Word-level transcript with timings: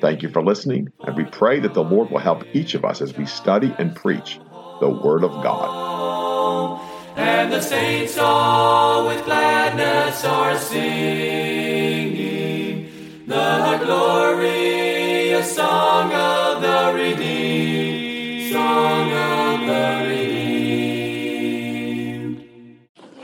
Thank 0.00 0.22
you 0.22 0.28
for 0.28 0.42
listening, 0.42 0.92
and 1.00 1.16
we 1.16 1.24
pray 1.24 1.58
that 1.60 1.74
the 1.74 1.82
Lord 1.82 2.10
will 2.10 2.18
help 2.18 2.44
each 2.54 2.74
of 2.74 2.84
us 2.84 3.00
as 3.00 3.16
we 3.16 3.26
study 3.26 3.74
and 3.78 3.96
preach 3.96 4.38
the 4.80 4.88
Word 4.88 5.24
of 5.24 5.32
God. 5.42 6.80
And 7.16 7.52
the 7.52 7.60
saints 7.60 8.16
all 8.16 9.08
with 9.08 9.24
gladness 9.24 10.24
are 10.24 10.56
singing 10.56 12.38
the 13.26 13.80
glorious 13.84 15.56
song 15.56 16.12
of 16.12 16.62
the 16.62 16.92
redeemed, 16.94 18.52
song 18.52 19.12
of 19.12 19.66
the 19.66 20.06
redeemed. 20.08 20.78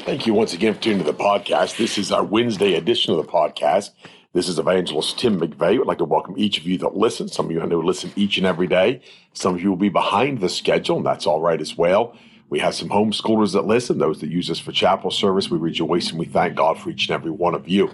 Thank 0.01 0.27
you 0.27 0.35
once 0.35 0.53
again 0.53 0.75
for 0.75 0.81
tuning 0.81 0.99
to 0.99 1.05
the 1.05 1.15
podcast. 1.15 1.77
This 1.77 1.97
is 1.99 2.11
our 2.11 2.25
Wednesday 2.25 2.75
edition 2.75 3.15
of 3.15 3.25
the 3.25 3.31
podcast. 3.31 3.91
This 4.35 4.49
is 4.49 4.59
Evangelist 4.59 5.17
Tim 5.17 5.39
McVeigh. 5.39 5.81
I'd 5.81 5.87
like 5.87 5.99
to 5.99 6.05
welcome 6.05 6.35
each 6.37 6.59
of 6.59 6.67
you 6.67 6.77
that 6.79 6.97
listen. 6.97 7.29
Some 7.29 7.47
of 7.47 7.53
you 7.53 7.61
I 7.63 7.67
know 7.67 7.79
listen 7.79 8.13
each 8.17 8.37
and 8.37 8.45
every 8.45 8.67
day. 8.67 9.01
Some 9.33 9.55
of 9.55 9.63
you 9.63 9.69
will 9.69 9.77
be 9.77 9.91
behind 9.91 10.41
the 10.41 10.49
schedule, 10.49 10.97
and 10.97 11.07
that's 11.07 11.25
all 11.25 11.41
right 11.41 11.61
as 11.61 11.79
well. 11.79 12.17
We 12.51 12.59
have 12.59 12.75
some 12.75 12.89
homeschoolers 12.89 13.53
that 13.53 13.65
listen, 13.65 13.99
those 13.99 14.19
that 14.23 14.31
use 14.31 14.51
us 14.51 14.59
for 14.59 14.73
chapel 14.73 15.13
service. 15.13 15.51
We 15.51 15.59
rejoice 15.59 16.11
and 16.11 16.19
we 16.19 16.27
thank 16.27 16.57
God 16.57 16.81
for 16.81 16.91
each 16.91 17.07
and 17.09 17.15
every 17.15 17.31
one 17.31 17.55
of 17.55 17.69
you. 17.69 17.93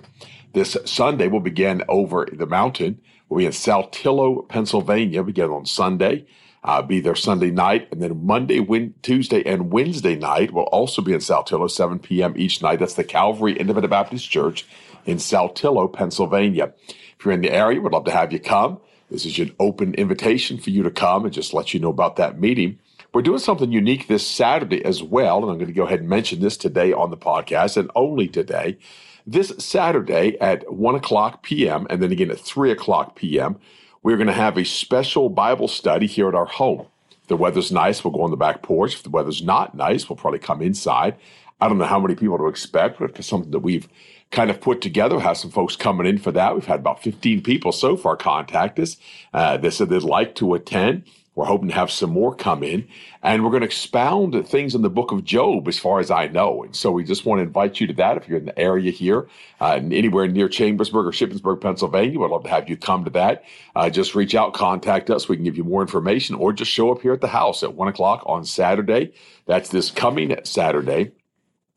This 0.54 0.78
Sunday, 0.86 1.28
we'll 1.28 1.42
begin 1.42 1.82
over 1.90 2.26
the 2.32 2.46
mountain. 2.46 3.02
We'll 3.28 3.40
be 3.40 3.44
in 3.44 3.52
Saltillo, 3.52 4.48
Pennsylvania, 4.48 5.22
begin 5.22 5.50
on 5.50 5.66
Sunday. 5.66 6.24
Uh, 6.64 6.80
be 6.80 7.00
there 7.00 7.14
Sunday 7.14 7.50
night, 7.50 7.88
and 7.90 8.02
then 8.02 8.24
Monday, 8.24 8.60
win- 8.60 8.94
Tuesday, 9.02 9.42
and 9.44 9.72
Wednesday 9.72 10.14
night 10.14 10.52
will 10.52 10.64
also 10.64 11.00
be 11.00 11.12
in 11.14 11.20
Saltillo, 11.20 11.70
7 11.70 11.98
p.m. 11.98 12.34
each 12.36 12.60
night. 12.62 12.80
That's 12.80 12.94
the 12.94 13.04
Calvary 13.04 13.52
Independent 13.58 13.90
Baptist 13.90 14.28
Church 14.30 14.66
in 15.06 15.18
Saltillo, 15.18 15.92
Pennsylvania. 15.92 16.72
If 17.18 17.24
you're 17.24 17.34
in 17.34 17.42
the 17.42 17.52
area, 17.52 17.80
we'd 17.80 17.92
love 17.92 18.04
to 18.04 18.10
have 18.10 18.32
you 18.32 18.40
come. 18.40 18.80
This 19.10 19.26
is 19.26 19.38
an 19.38 19.54
open 19.58 19.94
invitation 19.94 20.58
for 20.58 20.70
you 20.70 20.82
to 20.84 20.90
come 20.90 21.24
and 21.24 21.34
just 21.34 21.52
let 21.52 21.74
you 21.74 21.80
know 21.80 21.90
about 21.90 22.16
that 22.16 22.38
meeting. 22.38 22.78
We're 23.12 23.22
doing 23.22 23.40
something 23.40 23.72
unique 23.72 24.06
this 24.06 24.24
Saturday 24.24 24.84
as 24.84 25.02
well, 25.02 25.42
and 25.42 25.50
I'm 25.50 25.58
going 25.58 25.66
to 25.66 25.72
go 25.72 25.84
ahead 25.84 26.00
and 26.00 26.08
mention 26.08 26.40
this 26.40 26.56
today 26.56 26.92
on 26.92 27.10
the 27.10 27.16
podcast 27.16 27.76
and 27.76 27.90
only 27.96 28.28
today. 28.28 28.78
This 29.26 29.52
Saturday 29.58 30.38
at 30.40 30.72
1 30.72 30.94
o'clock 30.94 31.42
p.m. 31.42 31.88
and 31.90 32.00
then 32.00 32.12
again 32.12 32.30
at 32.30 32.38
3 32.38 32.70
o'clock 32.70 33.16
p.m., 33.16 33.58
we're 34.02 34.16
going 34.16 34.28
to 34.28 34.32
have 34.32 34.56
a 34.56 34.64
special 34.64 35.28
Bible 35.28 35.68
study 35.68 36.06
here 36.06 36.28
at 36.28 36.34
our 36.36 36.46
home. 36.46 36.86
If 37.10 37.26
the 37.26 37.36
weather's 37.36 37.72
nice, 37.72 38.04
we'll 38.04 38.14
go 38.14 38.22
on 38.22 38.30
the 38.30 38.36
back 38.36 38.62
porch. 38.62 38.94
If 38.94 39.02
the 39.02 39.10
weather's 39.10 39.42
not 39.42 39.74
nice, 39.74 40.08
we'll 40.08 40.16
probably 40.16 40.38
come 40.38 40.62
inside. 40.62 41.16
I 41.60 41.68
don't 41.68 41.78
know 41.78 41.84
how 41.84 42.00
many 42.00 42.14
people 42.14 42.38
to 42.38 42.46
expect, 42.46 42.98
but 42.98 43.10
it's 43.10 43.26
something 43.26 43.50
that 43.50 43.60
we've 43.60 43.88
kind 44.30 44.50
of 44.50 44.60
put 44.60 44.80
together. 44.80 45.18
Have 45.20 45.36
some 45.36 45.50
folks 45.50 45.76
coming 45.76 46.06
in 46.06 46.18
for 46.18 46.32
that. 46.32 46.54
We've 46.54 46.64
had 46.64 46.80
about 46.80 47.02
15 47.02 47.42
people 47.42 47.72
so 47.72 47.96
far 47.96 48.16
contact 48.16 48.78
us. 48.78 48.96
Uh, 49.34 49.56
they 49.56 49.70
said 49.70 49.88
they'd 49.88 50.02
like 50.02 50.34
to 50.36 50.54
attend. 50.54 51.04
We're 51.36 51.44
hoping 51.46 51.68
to 51.68 51.74
have 51.74 51.92
some 51.92 52.10
more 52.10 52.34
come 52.34 52.64
in, 52.64 52.88
and 53.22 53.44
we're 53.44 53.50
going 53.50 53.60
to 53.60 53.66
expound 53.66 54.46
things 54.48 54.74
in 54.74 54.82
the 54.82 54.90
book 54.90 55.12
of 55.12 55.24
Job, 55.24 55.68
as 55.68 55.78
far 55.78 56.00
as 56.00 56.10
I 56.10 56.26
know. 56.26 56.64
And 56.64 56.74
so 56.74 56.90
we 56.90 57.04
just 57.04 57.24
want 57.24 57.38
to 57.38 57.44
invite 57.44 57.80
you 57.80 57.86
to 57.86 57.92
that. 57.94 58.16
If 58.16 58.28
you're 58.28 58.38
in 58.38 58.46
the 58.46 58.58
area 58.58 58.90
here, 58.90 59.28
uh, 59.60 59.80
anywhere 59.80 60.26
near 60.26 60.48
Chambersburg 60.48 61.06
or 61.06 61.12
Shippensburg, 61.12 61.60
Pennsylvania, 61.60 62.18
we'd 62.18 62.30
love 62.30 62.42
to 62.42 62.50
have 62.50 62.68
you 62.68 62.76
come 62.76 63.04
to 63.04 63.10
that. 63.12 63.44
Uh, 63.76 63.88
just 63.88 64.16
reach 64.16 64.34
out, 64.34 64.54
contact 64.54 65.08
us. 65.08 65.28
We 65.28 65.36
can 65.36 65.44
give 65.44 65.56
you 65.56 65.64
more 65.64 65.82
information, 65.82 66.34
or 66.34 66.52
just 66.52 66.72
show 66.72 66.90
up 66.90 67.00
here 67.00 67.12
at 67.12 67.20
the 67.20 67.28
house 67.28 67.62
at 67.62 67.74
one 67.74 67.88
o'clock 67.88 68.24
on 68.26 68.44
Saturday. 68.44 69.12
That's 69.46 69.68
this 69.70 69.90
coming 69.90 70.36
Saturday. 70.44 71.12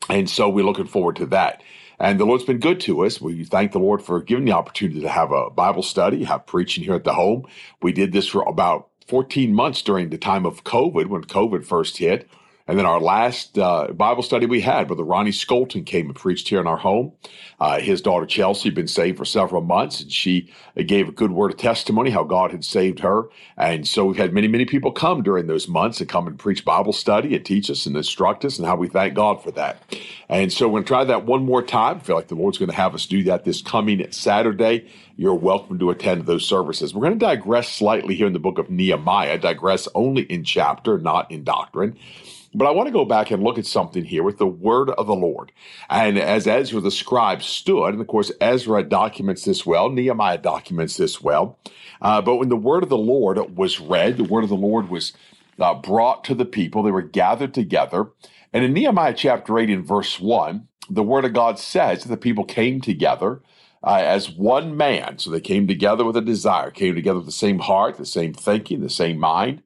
And 0.10 0.30
so 0.30 0.50
we're 0.50 0.66
looking 0.66 0.88
forward 0.88 1.16
to 1.18 1.26
that. 1.28 1.64
And 2.00 2.20
the 2.20 2.26
Lord's 2.26 2.44
been 2.44 2.60
good 2.60 2.80
to 2.82 3.06
us. 3.06 3.22
We 3.22 3.44
thank 3.46 3.72
the 3.72 3.80
Lord 3.80 4.02
for 4.02 4.22
giving 4.22 4.46
the 4.46 4.52
opportunity 4.52 5.02
to 5.02 5.10
have 5.10 5.32
a 5.32 5.50
Bible 5.50 5.84
study, 5.84 6.24
have 6.24 6.46
preaching 6.46 6.84
here 6.84 6.96
at 6.96 7.04
the 7.04 7.14
home. 7.14 7.46
We 7.82 7.94
did 7.94 8.12
this 8.12 8.28
for 8.28 8.44
about 8.44 8.90
14 9.08 9.54
months 9.54 9.82
during 9.82 10.10
the 10.10 10.18
time 10.18 10.46
of 10.46 10.64
COVID, 10.64 11.08
when 11.08 11.24
COVID 11.24 11.66
first 11.66 11.98
hit. 11.98 12.30
And 12.66 12.80
then 12.80 12.86
our 12.86 13.02
last 13.02 13.60
uh, 13.60 13.88
Bible 13.88 14.24
study 14.24 14.46
we 14.46 14.62
had, 14.62 14.88
Brother 14.88 15.04
Ronnie 15.04 15.32
Skolton 15.32 15.86
came 15.86 16.06
and 16.06 16.16
preached 16.16 16.48
here 16.48 16.62
in 16.62 16.68
our 16.68 16.78
home. 16.78 17.12
Uh, 17.60 17.80
his 17.80 18.02
daughter 18.02 18.26
Chelsea 18.26 18.70
had 18.70 18.76
been 18.76 18.88
saved 18.88 19.18
for 19.18 19.26
several 19.26 19.62
months, 19.62 20.00
and 20.00 20.10
she 20.10 20.50
gave 20.86 21.10
a 21.10 21.12
good 21.12 21.32
word 21.32 21.52
of 21.52 21.58
testimony 21.58 22.10
how 22.10 22.24
God 22.24 22.52
had 22.52 22.64
saved 22.64 23.00
her. 23.00 23.24
And 23.58 23.86
so 23.86 24.06
we've 24.06 24.18
had 24.18 24.34
many, 24.34 24.48
many 24.48 24.64
people 24.64 24.94
come 24.94 25.24
during 25.24 25.48
those 25.48 25.68
months 25.68 26.00
and 26.00 26.08
come 26.08 26.26
and 26.26 26.40
preach 26.40 26.64
Bible 26.64 26.94
study 26.94 27.36
and 27.36 27.46
teach 27.46 27.70
us 27.70 27.86
and 27.86 27.98
instruct 27.98 28.46
us, 28.46 28.58
and 28.58 28.66
how 28.66 28.78
we 28.78 28.88
thank 28.88 29.14
God 29.14 29.44
for 29.44 29.52
that. 29.52 29.84
And 30.30 30.52
so 30.52 30.68
we're 30.68 30.76
going 30.76 30.84
to 30.86 30.88
try 30.88 31.04
that 31.04 31.26
one 31.26 31.46
more 31.46 31.62
time. 31.62 31.98
I 31.98 32.00
feel 32.00 32.16
like 32.16 32.30
the 32.30 32.36
Lord's 32.36 32.58
going 32.58 32.70
to 32.70 32.76
have 32.76 32.96
us 32.96 33.06
do 33.06 33.24
that 33.24 33.44
this 33.44 33.62
coming 33.62 34.10
Saturday. 34.12 34.90
You're 35.18 35.36
welcome 35.36 35.80
to 35.80 35.90
attend 35.90 36.26
those 36.26 36.46
services. 36.46 36.94
We're 36.94 37.02
going 37.02 37.20
to 37.20 37.26
digress 37.26 37.68
slightly 37.68 38.16
here 38.16 38.28
in 38.28 38.34
the 38.34 38.40
book 38.40 38.58
of 38.58 38.70
Nehemiah, 38.70 39.38
digress 39.38 39.90
only 39.94 40.24
in 40.24 40.46
chapter, 40.46 40.98
not 40.98 41.30
in 41.30 41.44
doctrine. 41.44 41.98
But 42.56 42.68
I 42.68 42.72
want 42.72 42.88
to 42.88 42.94
go 42.94 43.06
back 43.06 43.32
and 43.32 43.44
look 43.44 43.58
at 43.58 43.66
something 43.66 44.04
here 44.04 44.24
with 44.24 44.38
the 44.38 44.48
word 44.48 44.92
of 44.92 45.08
the 45.08 45.16
Lord. 45.16 45.52
And 45.90 46.20
as 46.20 46.46
Ezra 46.46 46.82
the 46.82 46.92
scribe 46.92 47.42
stood, 47.42 47.94
and 47.94 48.02
of 48.02 48.08
course, 48.08 48.32
Ezra 48.40 48.84
documents 48.84 49.46
this 49.46 49.66
well, 49.66 49.90
Nehemiah 49.90 50.38
documents 50.38 50.98
this 50.98 51.22
well. 51.22 51.58
Uh, 52.02 52.22
but 52.22 52.36
when 52.36 52.50
the 52.50 52.56
word 52.56 52.84
of 52.84 52.90
the 52.90 52.98
Lord 52.98 53.58
was 53.58 53.80
read, 53.80 54.18
the 54.18 54.24
word 54.24 54.44
of 54.44 54.50
the 54.50 54.56
Lord 54.56 54.90
was 54.90 55.14
uh, 55.60 55.74
brought 55.74 56.24
to 56.26 56.36
the 56.36 56.46
people, 56.46 56.84
they 56.84 56.92
were 56.92 57.02
gathered 57.02 57.54
together. 57.54 58.10
And 58.52 58.64
in 58.64 58.74
Nehemiah 58.74 59.14
chapter 59.16 59.58
8, 59.58 59.70
in 59.70 59.84
verse 59.84 60.20
1, 60.20 60.68
the 60.90 61.04
word 61.04 61.26
of 61.26 61.34
God 61.34 61.58
says 61.58 62.04
that 62.04 62.10
the 62.10 62.18
people 62.18 62.44
came 62.44 62.82
together 62.82 63.42
uh, 63.84 64.02
as 64.04 64.30
one 64.30 64.78
man. 64.78 65.18
So 65.18 65.30
they 65.30 65.42
came 65.42 65.68
together 65.68 66.06
with 66.06 66.18
a 66.18 66.22
desire, 66.22 66.70
came 66.70 66.94
together 66.94 67.18
with 67.18 67.26
the 67.26 67.32
same 67.32 67.60
heart, 67.60 67.98
the 67.98 68.06
same 68.06 68.34
thinking, 68.34 68.82
the 68.82 68.90
same 68.90 69.18
mind 69.18 69.64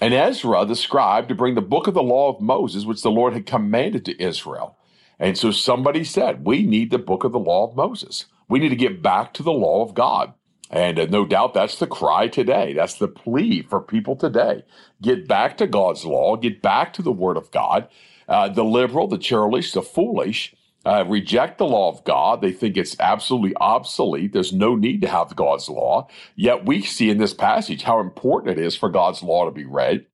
and 0.00 0.14
Ezra, 0.14 0.64
the 0.64 0.76
scribe, 0.76 1.28
to 1.28 1.34
bring 1.34 1.54
the 1.54 1.60
book 1.60 1.86
of 1.86 1.94
the 1.94 2.02
law 2.02 2.30
of 2.34 2.40
Moses, 2.40 2.84
which 2.84 3.02
the 3.02 3.10
Lord 3.10 3.34
had 3.34 3.46
commanded 3.46 4.04
to 4.06 4.22
Israel. 4.22 4.76
And 5.18 5.36
so 5.36 5.50
somebody 5.50 6.04
said, 6.04 6.46
We 6.46 6.62
need 6.62 6.90
the 6.90 6.98
book 6.98 7.24
of 7.24 7.32
the 7.32 7.38
law 7.38 7.68
of 7.68 7.76
Moses. 7.76 8.26
We 8.48 8.58
need 8.58 8.70
to 8.70 8.76
get 8.76 9.02
back 9.02 9.34
to 9.34 9.42
the 9.42 9.52
law 9.52 9.82
of 9.82 9.94
God. 9.94 10.32
And 10.70 10.98
uh, 10.98 11.06
no 11.06 11.26
doubt 11.26 11.54
that's 11.54 11.78
the 11.78 11.86
cry 11.86 12.28
today. 12.28 12.72
That's 12.72 12.94
the 12.94 13.08
plea 13.08 13.62
for 13.62 13.80
people 13.80 14.16
today. 14.16 14.64
Get 15.02 15.28
back 15.28 15.56
to 15.58 15.66
God's 15.66 16.04
law, 16.04 16.36
get 16.36 16.62
back 16.62 16.92
to 16.94 17.02
the 17.02 17.12
word 17.12 17.36
of 17.36 17.50
God. 17.50 17.88
Uh, 18.28 18.48
the 18.48 18.64
liberal, 18.64 19.08
the 19.08 19.18
churlish, 19.18 19.72
the 19.72 19.82
foolish 19.82 20.54
uh, 20.84 21.04
reject 21.06 21.58
the 21.58 21.66
law 21.66 21.90
of 21.90 22.04
God. 22.04 22.40
They 22.40 22.52
think 22.52 22.76
it's 22.76 22.98
absolutely 22.98 23.54
obsolete. 23.56 24.32
There's 24.32 24.52
no 24.52 24.76
need 24.76 25.02
to 25.02 25.08
have 25.08 25.36
God's 25.36 25.68
law. 25.68 26.08
Yet 26.36 26.64
we 26.64 26.82
see 26.82 27.10
in 27.10 27.18
this 27.18 27.34
passage 27.34 27.82
how 27.82 28.00
important 28.00 28.58
it 28.58 28.64
is 28.64 28.76
for 28.76 28.88
God's 28.88 29.22
law 29.22 29.44
to 29.44 29.50
be 29.50 29.64
read. 29.64 30.06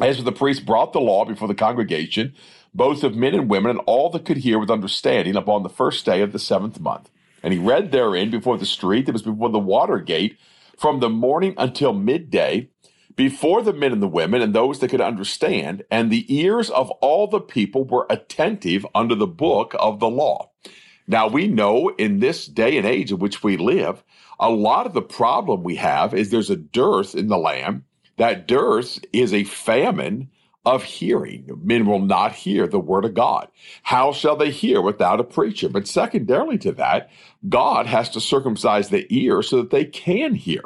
As 0.00 0.22
the 0.22 0.32
priest 0.32 0.66
brought 0.66 0.92
the 0.92 1.00
law 1.00 1.24
before 1.24 1.48
the 1.48 1.54
congregation, 1.54 2.34
both 2.74 3.02
of 3.02 3.16
men 3.16 3.34
and 3.34 3.48
women, 3.48 3.70
and 3.70 3.80
all 3.86 4.10
that 4.10 4.26
could 4.26 4.36
hear 4.38 4.58
with 4.58 4.70
understanding 4.70 5.34
upon 5.34 5.62
the 5.62 5.68
first 5.68 6.04
day 6.04 6.20
of 6.20 6.32
the 6.32 6.38
seventh 6.38 6.78
month. 6.78 7.10
And 7.42 7.52
he 7.52 7.58
read 7.58 7.90
therein 7.90 8.30
before 8.30 8.58
the 8.58 8.66
street 8.66 9.06
that 9.06 9.12
was 9.12 9.22
before 9.22 9.48
the 9.48 9.58
water 9.58 9.98
gate 9.98 10.38
from 10.76 11.00
the 11.00 11.08
morning 11.08 11.54
until 11.56 11.94
midday 11.94 12.68
before 13.16 13.62
the 13.62 13.72
men 13.72 13.92
and 13.92 14.02
the 14.02 14.08
women 14.08 14.42
and 14.42 14.54
those 14.54 14.78
that 14.78 14.90
could 14.90 15.00
understand, 15.00 15.84
and 15.90 16.10
the 16.10 16.26
ears 16.34 16.70
of 16.70 16.90
all 17.00 17.26
the 17.26 17.40
people 17.40 17.84
were 17.84 18.06
attentive 18.10 18.86
under 18.94 19.14
the 19.14 19.26
book 19.26 19.74
of 19.78 19.98
the 20.00 20.08
law. 20.08 20.50
Now 21.08 21.26
we 21.26 21.48
know 21.48 21.88
in 21.96 22.20
this 22.20 22.46
day 22.46 22.76
and 22.76 22.86
age 22.86 23.10
in 23.10 23.18
which 23.18 23.42
we 23.42 23.56
live, 23.56 24.04
a 24.38 24.50
lot 24.50 24.86
of 24.86 24.92
the 24.92 25.02
problem 25.02 25.62
we 25.62 25.76
have 25.76 26.12
is 26.14 26.30
there's 26.30 26.50
a 26.50 26.56
dearth 26.56 27.14
in 27.14 27.28
the 27.28 27.38
land. 27.38 27.84
That 28.18 28.46
dearth 28.46 28.98
is 29.12 29.32
a 29.32 29.44
famine 29.44 30.30
of 30.66 30.82
hearing. 30.82 31.48
Men 31.62 31.86
will 31.86 32.00
not 32.00 32.32
hear 32.32 32.66
the 32.66 32.80
word 32.80 33.04
of 33.04 33.14
God. 33.14 33.48
How 33.84 34.12
shall 34.12 34.36
they 34.36 34.50
hear 34.50 34.82
without 34.82 35.20
a 35.20 35.24
preacher? 35.24 35.68
But 35.68 35.86
secondarily 35.86 36.58
to 36.58 36.72
that, 36.72 37.08
God 37.48 37.86
has 37.86 38.10
to 38.10 38.20
circumcise 38.20 38.88
the 38.88 39.06
ear 39.08 39.42
so 39.42 39.58
that 39.58 39.70
they 39.70 39.84
can 39.84 40.34
hear. 40.34 40.64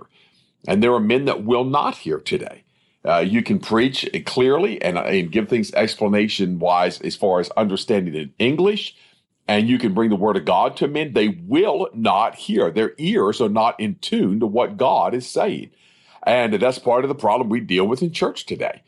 And 0.68 0.82
there 0.82 0.94
are 0.94 1.00
men 1.00 1.26
that 1.26 1.44
will 1.44 1.64
not 1.64 1.96
hear 1.98 2.18
today. 2.18 2.64
Uh, 3.04 3.18
you 3.18 3.42
can 3.42 3.58
preach 3.58 4.08
clearly 4.26 4.80
and, 4.82 4.98
and 4.98 5.32
give 5.32 5.48
things 5.48 5.72
explanation 5.74 6.58
wise 6.58 7.00
as 7.00 7.16
far 7.16 7.40
as 7.40 7.50
understanding 7.50 8.14
in 8.14 8.32
English, 8.38 8.94
and 9.48 9.68
you 9.68 9.78
can 9.78 9.94
bring 9.94 10.10
the 10.10 10.16
word 10.16 10.36
of 10.36 10.44
God 10.44 10.76
to 10.78 10.88
men. 10.88 11.12
They 11.14 11.28
will 11.28 11.88
not 11.94 12.36
hear. 12.36 12.70
Their 12.70 12.92
ears 12.98 13.40
are 13.40 13.48
not 13.48 13.80
in 13.80 13.96
tune 13.96 14.40
to 14.40 14.46
what 14.46 14.76
God 14.76 15.14
is 15.14 15.28
saying. 15.28 15.70
And 16.24 16.54
that's 16.54 16.78
part 16.78 17.04
of 17.04 17.08
the 17.08 17.14
problem 17.14 17.48
we 17.48 17.60
deal 17.60 17.86
with 17.86 18.02
in 18.02 18.12
church 18.12 18.46
today. 18.46 18.82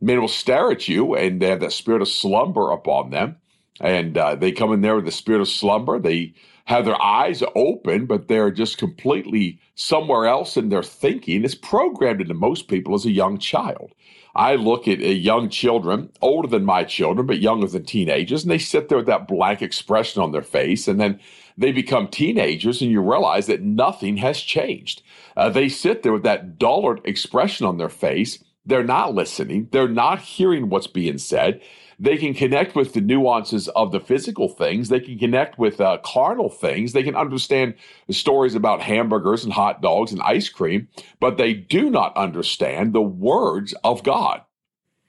Men 0.00 0.20
will 0.20 0.28
stare 0.28 0.70
at 0.70 0.88
you 0.88 1.14
and 1.14 1.40
they 1.40 1.48
have 1.48 1.60
that 1.60 1.72
spirit 1.72 2.02
of 2.02 2.08
slumber 2.08 2.70
upon 2.70 3.10
them. 3.10 3.36
And 3.80 4.18
uh, 4.18 4.34
they 4.34 4.52
come 4.52 4.72
in 4.72 4.80
there 4.80 4.96
with 4.96 5.04
the 5.04 5.12
spirit 5.12 5.40
of 5.40 5.48
slumber. 5.48 5.98
They 6.00 6.34
have 6.68 6.84
their 6.84 7.00
eyes 7.00 7.42
open, 7.54 8.04
but 8.04 8.28
they're 8.28 8.50
just 8.50 8.76
completely 8.76 9.58
somewhere 9.74 10.26
else 10.26 10.54
in 10.54 10.68
their 10.68 10.82
thinking. 10.82 11.42
It's 11.42 11.54
programmed 11.54 12.20
into 12.20 12.34
most 12.34 12.68
people 12.68 12.94
as 12.94 13.06
a 13.06 13.10
young 13.10 13.38
child. 13.38 13.94
I 14.34 14.54
look 14.54 14.86
at 14.86 14.98
young 14.98 15.48
children, 15.48 16.10
older 16.20 16.46
than 16.46 16.66
my 16.66 16.84
children, 16.84 17.26
but 17.26 17.40
younger 17.40 17.66
than 17.66 17.86
teenagers, 17.86 18.42
and 18.42 18.50
they 18.50 18.58
sit 18.58 18.90
there 18.90 18.98
with 18.98 19.06
that 19.06 19.26
blank 19.26 19.62
expression 19.62 20.22
on 20.22 20.32
their 20.32 20.42
face. 20.42 20.86
And 20.86 21.00
then 21.00 21.18
they 21.56 21.72
become 21.72 22.06
teenagers, 22.06 22.82
and 22.82 22.90
you 22.90 23.00
realize 23.00 23.46
that 23.46 23.62
nothing 23.62 24.18
has 24.18 24.38
changed. 24.38 25.02
Uh, 25.38 25.48
they 25.48 25.70
sit 25.70 26.02
there 26.02 26.12
with 26.12 26.22
that 26.24 26.58
dullard 26.58 27.00
expression 27.04 27.64
on 27.64 27.78
their 27.78 27.88
face. 27.88 28.44
They're 28.68 28.84
not 28.84 29.14
listening, 29.14 29.68
they're 29.72 29.88
not 29.88 30.20
hearing 30.20 30.68
what's 30.68 30.86
being 30.86 31.18
said. 31.18 31.60
They 31.98 32.16
can 32.16 32.32
connect 32.32 32.76
with 32.76 32.92
the 32.92 33.00
nuances 33.00 33.66
of 33.68 33.90
the 33.90 33.98
physical 33.98 34.48
things. 34.48 34.88
They 34.88 35.00
can 35.00 35.18
connect 35.18 35.58
with 35.58 35.80
uh, 35.80 35.98
carnal 36.04 36.48
things. 36.48 36.92
They 36.92 37.02
can 37.02 37.16
understand 37.16 37.74
the 38.06 38.12
stories 38.12 38.54
about 38.54 38.82
hamburgers 38.82 39.42
and 39.42 39.52
hot 39.52 39.82
dogs 39.82 40.12
and 40.12 40.22
ice 40.22 40.48
cream, 40.48 40.86
but 41.18 41.38
they 41.38 41.54
do 41.54 41.90
not 41.90 42.16
understand 42.16 42.92
the 42.92 43.02
words 43.02 43.74
of 43.82 44.04
God. 44.04 44.42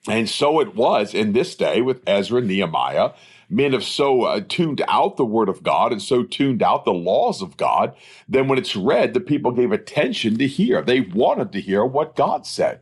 And 0.08 0.28
so 0.28 0.60
it 0.60 0.74
was 0.74 1.14
in 1.14 1.32
this 1.32 1.54
day 1.54 1.82
with 1.82 2.02
Ezra 2.08 2.38
and 2.38 2.48
Nehemiah. 2.48 3.10
Men 3.50 3.72
have 3.72 3.84
so 3.84 4.22
uh, 4.22 4.40
tuned 4.48 4.82
out 4.88 5.16
the 5.16 5.24
word 5.24 5.48
of 5.48 5.62
God 5.62 5.92
and 5.92 6.00
so 6.00 6.22
tuned 6.22 6.62
out 6.62 6.84
the 6.84 6.92
laws 6.92 7.42
of 7.42 7.56
God, 7.56 7.94
then 8.28 8.48
when 8.48 8.58
it's 8.58 8.74
read, 8.74 9.12
the 9.12 9.20
people 9.20 9.52
gave 9.52 9.70
attention 9.70 10.38
to 10.38 10.46
hear. 10.46 10.82
They 10.82 11.02
wanted 11.02 11.52
to 11.52 11.60
hear 11.60 11.84
what 11.84 12.16
God 12.16 12.46
said. 12.46 12.80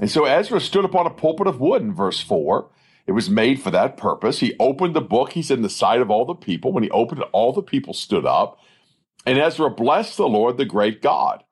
And 0.00 0.10
so 0.10 0.24
Ezra 0.24 0.60
stood 0.60 0.84
upon 0.84 1.06
a 1.06 1.10
pulpit 1.10 1.46
of 1.46 1.60
wood 1.60 1.82
in 1.82 1.94
verse 1.94 2.20
4 2.20 2.68
it 3.06 3.12
was 3.12 3.28
made 3.28 3.60
for 3.60 3.70
that 3.70 3.96
purpose. 3.96 4.40
He 4.40 4.56
opened 4.58 4.94
the 4.94 5.00
book. 5.00 5.32
He's 5.32 5.50
in 5.50 5.62
the 5.62 5.68
sight 5.68 6.00
of 6.00 6.10
all 6.10 6.24
the 6.24 6.34
people. 6.34 6.72
When 6.72 6.82
he 6.82 6.90
opened 6.90 7.20
it, 7.20 7.28
all 7.32 7.52
the 7.52 7.62
people 7.62 7.92
stood 7.92 8.24
up. 8.24 8.58
And 9.26 9.38
Ezra 9.38 9.70
blessed 9.70 10.16
the 10.16 10.28
Lord, 10.28 10.56
the 10.56 10.64
great 10.64 11.02
God. 11.02 11.44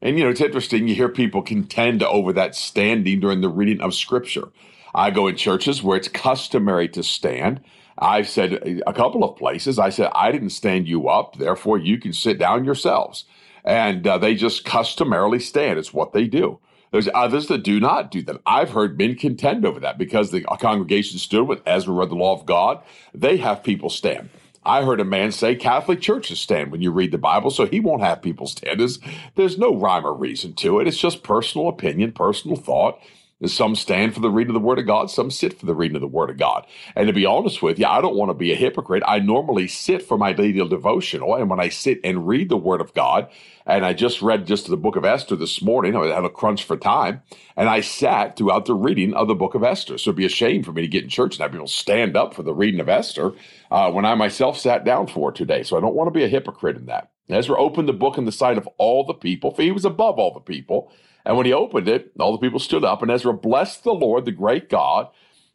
And, 0.00 0.18
you 0.18 0.24
know, 0.24 0.30
it's 0.30 0.40
interesting. 0.40 0.88
You 0.88 0.94
hear 0.94 1.08
people 1.08 1.42
contend 1.42 2.02
over 2.02 2.32
that 2.32 2.54
standing 2.54 3.20
during 3.20 3.40
the 3.40 3.48
reading 3.48 3.80
of 3.80 3.94
Scripture. 3.94 4.48
I 4.94 5.10
go 5.10 5.26
in 5.26 5.36
churches 5.36 5.82
where 5.82 5.96
it's 5.96 6.08
customary 6.08 6.88
to 6.90 7.02
stand. 7.02 7.60
I've 7.98 8.28
said 8.28 8.82
a 8.86 8.92
couple 8.92 9.24
of 9.24 9.36
places, 9.36 9.78
I 9.78 9.90
said, 9.90 10.10
I 10.14 10.32
didn't 10.32 10.50
stand 10.50 10.88
you 10.88 11.08
up, 11.08 11.36
therefore 11.36 11.78
you 11.78 11.98
can 11.98 12.12
sit 12.12 12.38
down 12.38 12.64
yourselves. 12.64 13.24
And 13.64 14.06
uh, 14.06 14.18
they 14.18 14.34
just 14.34 14.64
customarily 14.64 15.38
stand. 15.38 15.78
It's 15.78 15.94
what 15.94 16.12
they 16.12 16.26
do. 16.26 16.58
There's 16.94 17.08
others 17.12 17.48
that 17.48 17.64
do 17.64 17.80
not 17.80 18.12
do 18.12 18.22
that. 18.22 18.40
I've 18.46 18.70
heard 18.70 18.96
men 18.96 19.16
contend 19.16 19.66
over 19.66 19.80
that 19.80 19.98
because 19.98 20.30
the 20.30 20.42
congregation 20.42 21.18
stood 21.18 21.48
with 21.48 21.60
Ezra 21.66 21.92
read 21.92 22.08
the 22.08 22.14
law 22.14 22.32
of 22.32 22.46
God. 22.46 22.84
They 23.12 23.38
have 23.38 23.64
people 23.64 23.90
stand. 23.90 24.30
I 24.64 24.84
heard 24.84 25.00
a 25.00 25.04
man 25.04 25.32
say 25.32 25.56
Catholic 25.56 26.00
churches 26.00 26.38
stand 26.38 26.70
when 26.70 26.82
you 26.82 26.92
read 26.92 27.10
the 27.10 27.18
Bible, 27.18 27.50
so 27.50 27.66
he 27.66 27.80
won't 27.80 28.02
have 28.02 28.22
people 28.22 28.46
stand. 28.46 28.78
There's, 28.78 29.00
there's 29.34 29.58
no 29.58 29.74
rhyme 29.74 30.06
or 30.06 30.14
reason 30.14 30.54
to 30.54 30.78
it. 30.78 30.86
It's 30.86 30.96
just 30.96 31.24
personal 31.24 31.66
opinion, 31.66 32.12
personal 32.12 32.56
thought. 32.56 33.00
Some 33.48 33.74
stand 33.76 34.14
for 34.14 34.20
the 34.20 34.30
reading 34.30 34.54
of 34.54 34.60
the 34.60 34.66
Word 34.66 34.78
of 34.78 34.86
God, 34.86 35.10
some 35.10 35.30
sit 35.30 35.58
for 35.58 35.66
the 35.66 35.74
reading 35.74 35.96
of 35.96 36.00
the 36.02 36.08
Word 36.08 36.30
of 36.30 36.38
God. 36.38 36.66
And 36.96 37.06
to 37.08 37.12
be 37.12 37.26
honest 37.26 37.62
with 37.62 37.78
you, 37.78 37.86
I 37.86 38.00
don't 38.00 38.16
want 38.16 38.30
to 38.30 38.34
be 38.34 38.52
a 38.52 38.56
hypocrite. 38.56 39.02
I 39.06 39.18
normally 39.20 39.68
sit 39.68 40.02
for 40.02 40.18
my 40.18 40.32
daily 40.32 40.66
devotional, 40.68 41.34
and 41.34 41.50
when 41.50 41.60
I 41.60 41.68
sit 41.68 42.00
and 42.04 42.26
read 42.26 42.48
the 42.48 42.56
Word 42.56 42.80
of 42.80 42.94
God, 42.94 43.28
and 43.66 43.84
I 43.86 43.92
just 43.94 44.22
read 44.22 44.46
just 44.46 44.68
the 44.68 44.76
book 44.76 44.96
of 44.96 45.04
Esther 45.04 45.36
this 45.36 45.62
morning, 45.62 45.96
I 45.96 46.06
had 46.06 46.24
a 46.24 46.30
crunch 46.30 46.64
for 46.64 46.76
time, 46.76 47.22
and 47.56 47.68
I 47.68 47.80
sat 47.80 48.36
throughout 48.36 48.66
the 48.66 48.74
reading 48.74 49.14
of 49.14 49.28
the 49.28 49.34
book 49.34 49.54
of 49.54 49.62
Esther. 49.62 49.98
So 49.98 50.10
it'd 50.10 50.16
be 50.16 50.26
a 50.26 50.30
shame 50.30 50.62
for 50.62 50.72
me 50.72 50.82
to 50.82 50.88
get 50.88 51.04
in 51.04 51.10
church 51.10 51.36
and 51.36 51.42
have 51.42 51.52
people 51.52 51.66
stand 51.66 52.16
up 52.16 52.34
for 52.34 52.42
the 52.42 52.54
reading 52.54 52.80
of 52.80 52.88
Esther 52.88 53.32
uh, 53.70 53.90
when 53.90 54.04
I 54.04 54.14
myself 54.14 54.58
sat 54.58 54.84
down 54.84 55.06
for 55.06 55.30
it 55.30 55.36
today. 55.36 55.62
So 55.62 55.76
I 55.76 55.80
don't 55.80 55.94
want 55.94 56.08
to 56.08 56.18
be 56.18 56.24
a 56.24 56.28
hypocrite 56.28 56.76
in 56.76 56.86
that. 56.86 57.10
Ezra 57.28 57.58
opened 57.58 57.88
the 57.88 57.94
book 57.94 58.18
in 58.18 58.26
the 58.26 58.32
sight 58.32 58.58
of 58.58 58.68
all 58.78 59.04
the 59.04 59.14
people, 59.14 59.50
for 59.50 59.62
he 59.62 59.72
was 59.72 59.84
above 59.84 60.18
all 60.18 60.32
the 60.34 60.40
people. 60.40 60.92
And 61.24 61.36
when 61.36 61.46
he 61.46 61.52
opened 61.52 61.88
it, 61.88 62.12
all 62.18 62.32
the 62.32 62.38
people 62.38 62.58
stood 62.58 62.84
up, 62.84 63.02
and 63.02 63.10
Ezra 63.10 63.32
blessed 63.32 63.84
the 63.84 63.94
Lord, 63.94 64.24
the 64.24 64.32
great 64.32 64.68
God, 64.68 65.08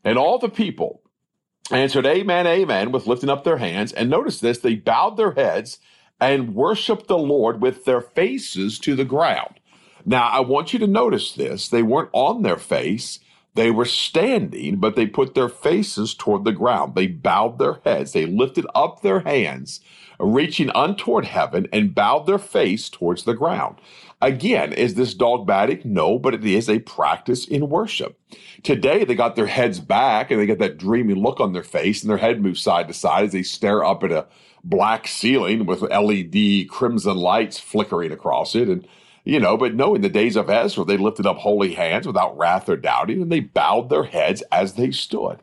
and 0.04 0.18
all 0.18 0.40
the 0.40 0.50
people 0.50 1.02
answered, 1.72 2.06
Amen, 2.06 2.48
Amen, 2.48 2.92
with 2.92 3.08
lifting 3.08 3.30
up 3.30 3.44
their 3.44 3.58
hands. 3.58 3.92
And 3.94 4.10
notice 4.10 4.40
this 4.40 4.60
they 4.60 4.76
bowed 4.76 5.18
their 5.18 5.34
heads 5.34 5.80
and 6.20 6.56
worshiped 6.56 7.08
the 7.08 7.18
Lord 7.18 7.62
with 7.62 7.86
their 7.86 8.02
faces 8.02 8.80
to 8.80 8.96
the 8.96 9.06
ground. 9.06 9.60
Now, 10.06 10.28
I 10.28 10.40
want 10.40 10.74
you 10.74 10.80
to 10.80 10.88
notice 10.88 11.34
this. 11.34 11.68
They 11.68 11.84
weren't 11.84 12.10
on 12.14 12.42
their 12.42 12.58
face, 12.58 13.20
they 13.56 13.72
were 13.72 13.86
standing, 13.86 14.78
but 14.78 14.96
they 14.96 15.08
put 15.08 15.34
their 15.34 15.50
faces 15.50 16.14
toward 16.14 16.46
the 16.46 16.52
ground. 16.52 16.96
They 16.96 17.08
bowed 17.08 17.60
their 17.60 17.80
heads, 17.84 18.14
they 18.14 18.26
lifted 18.26 18.66
up 18.74 19.02
their 19.02 19.22
hands, 19.22 19.82
reaching 20.20 20.70
untoward 20.76 21.26
heaven, 21.26 21.68
and 21.72 21.96
bowed 21.96 22.28
their 22.28 22.38
face 22.38 22.90
towards 22.90 23.24
the 23.24 23.34
ground. 23.34 23.78
Again, 24.22 24.74
is 24.74 24.96
this 24.96 25.14
dogmatic? 25.14 25.86
No, 25.86 26.20
but 26.20 26.34
it 26.34 26.44
is 26.44 26.70
a 26.70 26.80
practice 26.80 27.48
in 27.48 27.70
worship. 27.70 28.20
Today, 28.64 29.06
they 29.06 29.16
got 29.16 29.38
their 29.38 29.48
heads 29.48 29.80
back 29.80 30.30
and 30.30 30.40
they 30.40 30.46
got 30.46 30.58
that 30.60 30.78
dreamy 30.78 31.14
look 31.14 31.40
on 31.40 31.54
their 31.54 31.64
face, 31.64 32.02
and 32.02 32.10
their 32.10 32.18
head 32.18 32.42
moves 32.42 32.62
side 32.62 32.90
to 32.90 32.94
side 32.94 33.26
as 33.26 33.32
they 33.32 33.44
stare 33.44 33.84
up 33.84 34.04
at 34.04 34.12
a 34.12 34.28
black 34.62 35.08
ceiling 35.08 35.66
with 35.66 35.82
LED 35.82 36.68
crimson 36.70 37.16
lights 37.16 37.60
flickering 37.60 38.12
across 38.12 38.56
it. 38.56 38.68
And, 38.68 38.86
you 39.24 39.40
know, 39.40 39.56
but 39.56 39.74
no, 39.74 39.96
in 39.96 40.02
the 40.02 40.10
days 40.10 40.36
of 40.36 40.50
Ezra, 40.50 40.84
they 40.84 40.98
lifted 40.98 41.26
up 41.26 41.38
holy 41.38 41.76
hands 41.76 42.06
without 42.06 42.38
wrath 42.38 42.68
or 42.68 42.76
doubting, 42.76 43.22
and 43.22 43.32
they 43.32 43.40
bowed 43.40 43.90
their 43.90 44.04
heads 44.04 44.44
as 44.52 44.74
they 44.74 44.92
stood. 44.92 45.40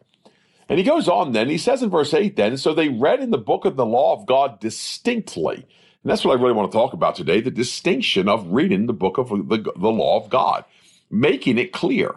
And 0.68 0.78
he 0.78 0.84
goes 0.84 1.08
on 1.08 1.32
then, 1.32 1.48
he 1.48 1.58
says 1.58 1.82
in 1.82 1.90
verse 1.90 2.12
8 2.12 2.36
then, 2.36 2.56
so 2.56 2.74
they 2.74 2.88
read 2.88 3.20
in 3.20 3.30
the 3.30 3.38
book 3.38 3.64
of 3.64 3.76
the 3.76 3.86
law 3.86 4.14
of 4.14 4.26
God 4.26 4.58
distinctly 4.58 5.66
and 6.06 6.12
that's 6.12 6.24
what 6.24 6.38
I 6.38 6.40
really 6.40 6.54
want 6.54 6.70
to 6.70 6.78
talk 6.78 6.92
about 6.92 7.16
today 7.16 7.40
the 7.40 7.50
distinction 7.50 8.28
of 8.28 8.52
reading 8.52 8.86
the 8.86 8.92
book 8.92 9.18
of 9.18 9.28
the, 9.28 9.72
the 9.76 9.88
law 9.88 10.22
of 10.22 10.30
God, 10.30 10.64
making 11.10 11.58
it 11.58 11.72
clear. 11.72 12.14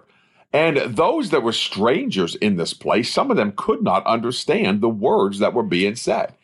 And 0.53 0.77
those 0.77 1.31
that 1.31 1.41
were 1.41 1.53
strangers 1.53 2.35
in 2.35 2.57
this 2.57 2.75
place, 2.75 3.11
some 3.11 3.31
of 3.31 3.37
them 3.37 3.51
could 3.57 3.81
not 3.81 4.05
understand 4.05 4.81
the 4.81 4.89
words 4.89 5.39
that 5.39 5.55
were 5.55 5.63
being 5.63 5.95
said. 5.95 6.35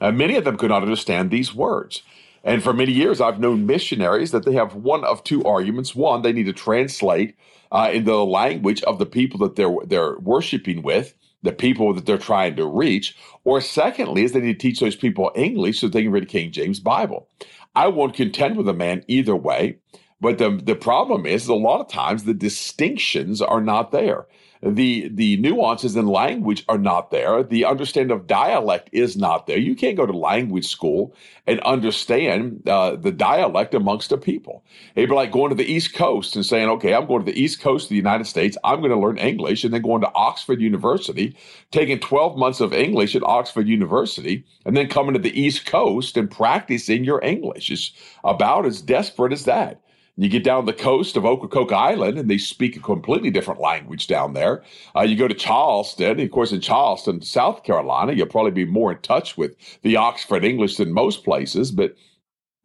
Many 0.00 0.34
of 0.34 0.42
them 0.42 0.56
could 0.56 0.70
not 0.70 0.82
understand 0.82 1.30
these 1.30 1.54
words. 1.54 2.02
And 2.42 2.64
for 2.64 2.72
many 2.72 2.90
years, 2.90 3.20
I've 3.20 3.38
known 3.38 3.64
missionaries 3.64 4.32
that 4.32 4.44
they 4.44 4.54
have 4.54 4.74
one 4.74 5.04
of 5.04 5.22
two 5.22 5.44
arguments. 5.44 5.94
One, 5.94 6.22
they 6.22 6.32
need 6.32 6.46
to 6.46 6.52
translate 6.52 7.36
uh, 7.70 7.90
in 7.92 8.06
the 8.06 8.24
language 8.24 8.82
of 8.82 8.98
the 8.98 9.06
people 9.06 9.38
that 9.38 9.54
they're 9.54 9.76
they're 9.86 10.18
worshiping 10.18 10.82
with, 10.82 11.14
the 11.42 11.52
people 11.52 11.94
that 11.94 12.06
they're 12.06 12.18
trying 12.18 12.56
to 12.56 12.66
reach. 12.66 13.16
Or 13.44 13.60
secondly, 13.60 14.24
is 14.24 14.32
they 14.32 14.40
need 14.40 14.58
to 14.60 14.68
teach 14.68 14.80
those 14.80 14.96
people 14.96 15.30
English 15.34 15.80
so 15.80 15.88
they 15.88 16.02
can 16.02 16.12
read 16.12 16.24
the 16.24 16.26
King 16.26 16.52
James 16.52 16.80
Bible. 16.80 17.28
I 17.74 17.88
won't 17.88 18.14
contend 18.14 18.56
with 18.56 18.68
a 18.68 18.74
man 18.74 19.04
either 19.08 19.36
way. 19.36 19.78
But 20.20 20.38
the, 20.38 20.60
the 20.62 20.74
problem 20.74 21.26
is 21.26 21.46
a 21.46 21.54
lot 21.54 21.80
of 21.80 21.88
times 21.88 22.24
the 22.24 22.34
distinctions 22.34 23.40
are 23.40 23.60
not 23.60 23.92
there 23.92 24.26
the 24.62 25.08
the 25.08 25.36
nuances 25.36 25.96
in 25.96 26.06
language 26.06 26.64
are 26.68 26.78
not 26.78 27.10
there. 27.10 27.42
The 27.42 27.64
understanding 27.64 28.16
of 28.16 28.26
dialect 28.26 28.88
is 28.92 29.16
not 29.16 29.46
there. 29.46 29.58
You 29.58 29.76
can't 29.76 29.96
go 29.96 30.06
to 30.06 30.16
language 30.16 30.66
school 30.66 31.14
and 31.46 31.60
understand 31.60 32.68
uh, 32.68 32.96
the 32.96 33.12
dialect 33.12 33.74
amongst 33.74 34.10
the 34.10 34.18
people. 34.18 34.64
It'd 34.94 35.10
be 35.10 35.14
like 35.14 35.32
going 35.32 35.50
to 35.50 35.54
the 35.54 35.70
east 35.70 35.94
coast 35.94 36.34
and 36.34 36.44
saying 36.44 36.68
okay 36.68 36.94
i'm 36.94 37.06
going 37.06 37.24
to 37.24 37.32
the 37.32 37.40
east 37.40 37.60
coast 37.60 37.86
of 37.86 37.90
the 37.90 37.96
united 37.96 38.24
states. 38.24 38.58
I'm 38.64 38.80
going 38.80 38.90
to 38.90 38.98
learn 38.98 39.18
english 39.18 39.64
and 39.64 39.72
then 39.72 39.82
going 39.82 40.02
to 40.02 40.12
oxford 40.14 40.60
university 40.60 41.36
taking 41.70 42.00
12 42.00 42.36
months 42.36 42.60
of 42.60 42.72
english 42.72 43.14
at 43.14 43.22
oxford 43.22 43.68
university 43.68 44.44
and 44.64 44.76
then 44.76 44.88
coming 44.88 45.14
to 45.14 45.20
the 45.20 45.40
east 45.40 45.66
coast 45.66 46.16
and 46.16 46.30
practicing 46.30 47.04
your 47.04 47.22
english. 47.22 47.70
Is 47.70 47.92
about 48.24 48.66
as 48.66 48.82
desperate 48.82 49.32
as 49.32 49.44
that 49.44 49.80
you 50.18 50.28
get 50.28 50.42
down 50.42 50.66
the 50.66 50.72
coast 50.72 51.16
of 51.16 51.24
Ocracoke 51.24 51.72
Island, 51.72 52.18
and 52.18 52.28
they 52.28 52.38
speak 52.38 52.76
a 52.76 52.80
completely 52.80 53.30
different 53.30 53.60
language 53.60 54.08
down 54.08 54.32
there. 54.32 54.64
Uh, 54.96 55.02
you 55.02 55.14
go 55.14 55.28
to 55.28 55.34
Charleston, 55.34 56.18
of 56.18 56.30
course, 56.32 56.50
in 56.50 56.60
Charleston, 56.60 57.22
South 57.22 57.62
Carolina, 57.62 58.12
you'll 58.12 58.26
probably 58.26 58.50
be 58.50 58.64
more 58.64 58.90
in 58.90 58.98
touch 58.98 59.38
with 59.38 59.54
the 59.82 59.96
Oxford 59.96 60.44
English 60.44 60.76
than 60.76 60.92
most 60.92 61.22
places. 61.22 61.70
But 61.70 61.94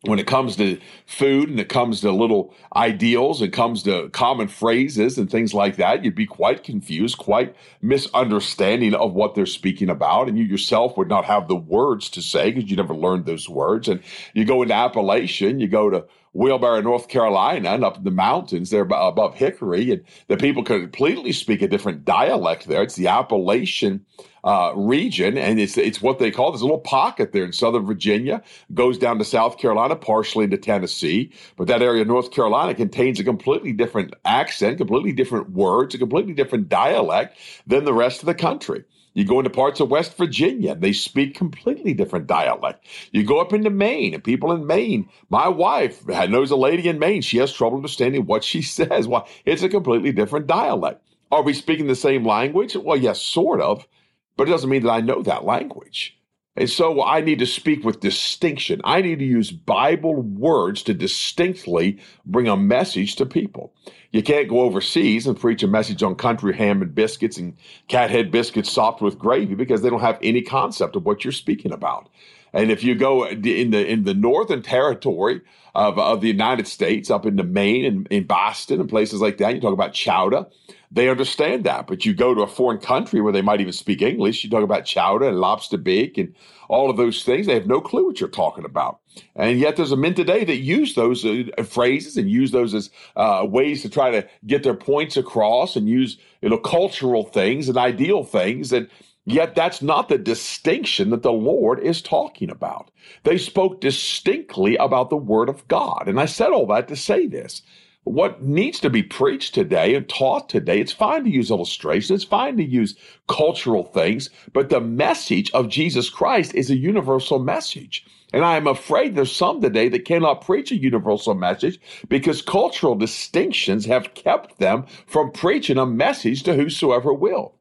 when 0.05 0.19
it 0.19 0.27
comes 0.27 0.57
to 0.57 0.77
food 1.05 1.49
and 1.49 1.59
it 1.59 1.69
comes 1.69 2.01
to 2.01 2.11
little 2.11 2.53
ideals, 2.75 3.41
and 3.41 3.53
comes 3.53 3.83
to 3.83 4.09
common 4.09 4.49
phrases 4.49 5.17
and 5.17 5.31
things 5.31 5.53
like 5.53 5.77
that, 5.77 6.03
you'd 6.03 6.13
be 6.13 6.25
quite 6.25 6.63
confused, 6.63 7.17
quite 7.17 7.55
misunderstanding 7.81 8.93
of 8.93 9.13
what 9.13 9.33
they're 9.33 9.45
speaking 9.45 9.89
about. 9.89 10.27
And 10.27 10.37
you 10.37 10.43
yourself 10.43 10.97
would 10.97 11.07
not 11.07 11.23
have 11.23 11.47
the 11.47 11.55
words 11.55 12.09
to 12.11 12.21
say 12.21 12.51
because 12.51 12.69
you 12.69 12.75
never 12.75 12.93
learned 12.95 13.25
those 13.25 13.47
words. 13.47 13.87
And 13.87 14.01
you 14.33 14.43
go 14.43 14.61
into 14.61 14.73
Appalachian, 14.73 15.61
you 15.61 15.69
go 15.69 15.89
to 15.89 16.05
Wilkesboro, 16.33 16.81
North 16.81 17.07
Carolina, 17.07 17.69
and 17.69 17.85
up 17.85 17.97
in 17.97 18.03
the 18.03 18.11
mountains 18.11 18.71
there 18.71 18.81
above 18.81 19.35
Hickory, 19.35 19.91
and 19.91 20.03
the 20.27 20.35
people 20.35 20.63
completely 20.63 21.31
speak 21.31 21.61
a 21.61 21.67
different 21.67 22.03
dialect 22.03 22.67
there. 22.67 22.81
It's 22.81 22.95
the 22.95 23.07
Appalachian 23.07 24.05
uh, 24.43 24.73
region, 24.75 25.37
and 25.37 25.59
it's 25.59 25.77
it's 25.77 26.01
what 26.01 26.19
they 26.19 26.31
call 26.31 26.51
this 26.51 26.61
little 26.61 26.79
pocket 26.79 27.31
there 27.31 27.45
in 27.45 27.53
Southern 27.53 27.85
Virginia, 27.85 28.41
goes 28.73 28.97
down 28.97 29.17
to 29.19 29.25
South 29.25 29.57
Carolina, 29.57 29.95
partially 29.95 30.45
into 30.45 30.57
Tennessee. 30.57 31.31
But 31.55 31.67
that 31.67 31.81
area 31.81 32.01
of 32.01 32.07
North 32.07 32.31
Carolina 32.31 32.73
contains 32.73 33.19
a 33.19 33.23
completely 33.23 33.73
different 33.73 34.13
accent, 34.25 34.77
completely 34.77 35.13
different 35.13 35.51
words, 35.51 35.95
a 35.95 35.97
completely 35.97 36.33
different 36.33 36.69
dialect 36.69 37.37
than 37.67 37.85
the 37.85 37.93
rest 37.93 38.21
of 38.21 38.25
the 38.25 38.35
country. 38.35 38.83
You 39.13 39.25
go 39.25 39.39
into 39.39 39.51
parts 39.51 39.79
of 39.79 39.91
West 39.91 40.17
Virginia, 40.17 40.73
they 40.75 40.91
speak 40.91 41.35
completely 41.35 41.93
different 41.93 42.25
dialect. 42.25 42.87
You 43.11 43.23
go 43.23 43.39
up 43.39 43.53
into 43.53 43.69
Maine, 43.69 44.13
and 44.13 44.23
people 44.23 44.51
in 44.51 44.65
Maine, 44.65 45.07
my 45.29 45.47
wife 45.47 46.05
knows 46.07 46.49
a 46.49 46.55
lady 46.55 46.89
in 46.89 46.97
Maine. 46.97 47.21
She 47.21 47.37
has 47.37 47.53
trouble 47.53 47.77
understanding 47.77 48.25
what 48.25 48.43
she 48.43 48.61
says. 48.63 49.07
Why? 49.07 49.27
It's 49.45 49.63
a 49.63 49.69
completely 49.69 50.11
different 50.11 50.47
dialect. 50.47 51.01
Are 51.31 51.43
we 51.43 51.53
speaking 51.53 51.87
the 51.87 51.95
same 51.95 52.25
language? 52.25 52.75
Well, 52.75 52.97
yes, 52.97 53.21
sort 53.21 53.61
of, 53.61 53.87
but 54.37 54.47
it 54.47 54.51
doesn't 54.51 54.69
mean 54.69 54.83
that 54.83 54.91
I 54.91 55.01
know 55.01 55.21
that 55.21 55.45
language. 55.45 56.17
And 56.55 56.69
so 56.69 57.03
I 57.03 57.21
need 57.21 57.39
to 57.39 57.47
speak 57.47 57.83
with 57.83 57.99
distinction. 57.99 58.79
I 58.83 59.01
need 59.01 59.17
to 59.19 59.25
use 59.25 59.49
Bible 59.49 60.21
words 60.21 60.83
to 60.83 60.93
distinctly 60.93 61.99
bring 62.25 62.47
a 62.47 62.55
message 62.55 63.15
to 63.15 63.25
people. 63.25 63.73
You 64.11 64.21
can't 64.21 64.47
go 64.47 64.61
overseas 64.61 65.25
and 65.25 65.39
preach 65.39 65.63
a 65.63 65.67
message 65.67 66.03
on 66.03 66.13
country 66.13 66.55
ham 66.55 66.83
and 66.83 66.93
biscuits 66.93 67.37
and 67.37 67.57
cathead 67.87 68.29
biscuits 68.29 68.71
sopped 68.71 69.01
with 69.01 69.17
gravy 69.17 69.55
because 69.55 69.81
they 69.81 69.89
don't 69.89 70.01
have 70.01 70.19
any 70.21 70.43
concept 70.43 70.95
of 70.95 71.05
what 71.05 71.25
you're 71.25 71.31
speaking 71.31 71.73
about. 71.73 72.09
And 72.53 72.71
if 72.71 72.83
you 72.83 72.95
go 72.95 73.25
in 73.25 73.41
the 73.41 73.85
in 73.85 74.03
the 74.03 74.13
northern 74.13 74.61
territory 74.61 75.41
of, 75.75 75.97
of 75.97 76.21
the 76.21 76.27
United 76.27 76.67
States, 76.67 77.09
up 77.09 77.25
into 77.25 77.43
Maine 77.43 77.83
and 77.83 78.07
in 78.07 78.25
Boston 78.25 78.79
and 78.79 78.87
places 78.87 79.21
like 79.21 79.37
that, 79.37 79.55
you 79.55 79.61
talk 79.61 79.73
about 79.73 79.93
chowder, 79.93 80.45
they 80.91 81.09
understand 81.09 81.63
that. 81.63 81.87
But 81.87 82.05
you 82.05 82.13
go 82.13 82.35
to 82.35 82.41
a 82.41 82.47
foreign 82.47 82.77
country 82.77 83.21
where 83.21 83.33
they 83.33 83.41
might 83.41 83.59
even 83.59 83.73
speak 83.73 84.03
English, 84.03 84.43
you 84.43 84.49
talk 84.51 84.63
about 84.63 84.85
chowder 84.85 85.27
and 85.27 85.39
lobster 85.39 85.77
beak 85.77 86.17
and 86.19 86.35
all 86.69 86.91
of 86.91 86.97
those 86.97 87.23
things. 87.23 87.47
They 87.47 87.55
have 87.55 87.67
no 87.67 87.81
clue 87.81 88.05
what 88.05 88.19
you're 88.19 88.29
talking 88.29 88.65
about. 88.65 88.99
And 89.35 89.59
yet 89.59 89.75
there's 89.75 89.91
a 89.91 89.97
men 89.97 90.13
today 90.13 90.43
that 90.43 90.57
use 90.57 90.93
those 90.93 91.25
uh, 91.25 91.63
phrases 91.63 92.17
and 92.17 92.29
use 92.29 92.51
those 92.51 92.73
as 92.73 92.91
uh, 93.15 93.45
ways 93.47 93.81
to 93.81 93.89
try 93.89 94.11
to 94.11 94.27
get 94.45 94.63
their 94.63 94.75
points 94.75 95.17
across 95.17 95.75
and 95.75 95.87
use 95.87 96.17
you 96.41 96.49
know 96.49 96.57
cultural 96.57 97.23
things 97.23 97.69
and 97.69 97.77
ideal 97.77 98.23
things 98.23 98.71
and 98.71 98.87
Yet 99.25 99.55
that's 99.55 99.81
not 99.81 100.09
the 100.09 100.17
distinction 100.17 101.09
that 101.11 101.23
the 101.23 101.31
Lord 101.31 101.79
is 101.79 102.01
talking 102.01 102.49
about. 102.49 102.91
They 103.23 103.37
spoke 103.37 103.79
distinctly 103.79 104.75
about 104.75 105.09
the 105.09 105.17
Word 105.17 105.47
of 105.47 105.65
God. 105.69 106.07
And 106.07 106.19
I 106.19 106.25
said 106.25 106.51
all 106.51 106.67
that 106.67 106.89
to 106.89 106.95
say 106.97 107.27
this. 107.27 107.61
What 108.03 108.43
needs 108.43 108.81
to 108.81 108.89
be 108.89 109.01
preached 109.01 109.55
today 109.55 109.95
and 109.95 110.09
taught 110.09 110.49
today, 110.49 110.81
it's 110.81 110.91
fine 110.91 111.23
to 111.23 111.29
use 111.29 111.49
illustrations, 111.49 112.11
it's 112.23 112.29
fine 112.29 112.57
to 112.57 112.63
use 112.63 112.97
cultural 113.29 113.85
things, 113.85 114.29
but 114.51 114.67
the 114.67 114.81
message 114.81 115.49
of 115.51 115.69
Jesus 115.69 116.09
Christ 116.09 116.53
is 116.53 116.69
a 116.69 116.75
universal 116.75 117.39
message. 117.39 118.05
And 118.33 118.43
I 118.43 118.57
am 118.57 118.67
afraid 118.67 119.15
there's 119.15 119.33
some 119.33 119.61
today 119.61 119.87
that 119.87 120.03
cannot 120.03 120.45
preach 120.45 120.69
a 120.69 120.75
universal 120.75 121.33
message 121.33 121.79
because 122.09 122.41
cultural 122.41 122.95
distinctions 122.95 123.85
have 123.85 124.15
kept 124.15 124.59
them 124.59 124.85
from 125.07 125.31
preaching 125.31 125.77
a 125.77 125.85
message 125.85 126.43
to 126.43 126.55
whosoever 126.55 127.13
will. 127.13 127.55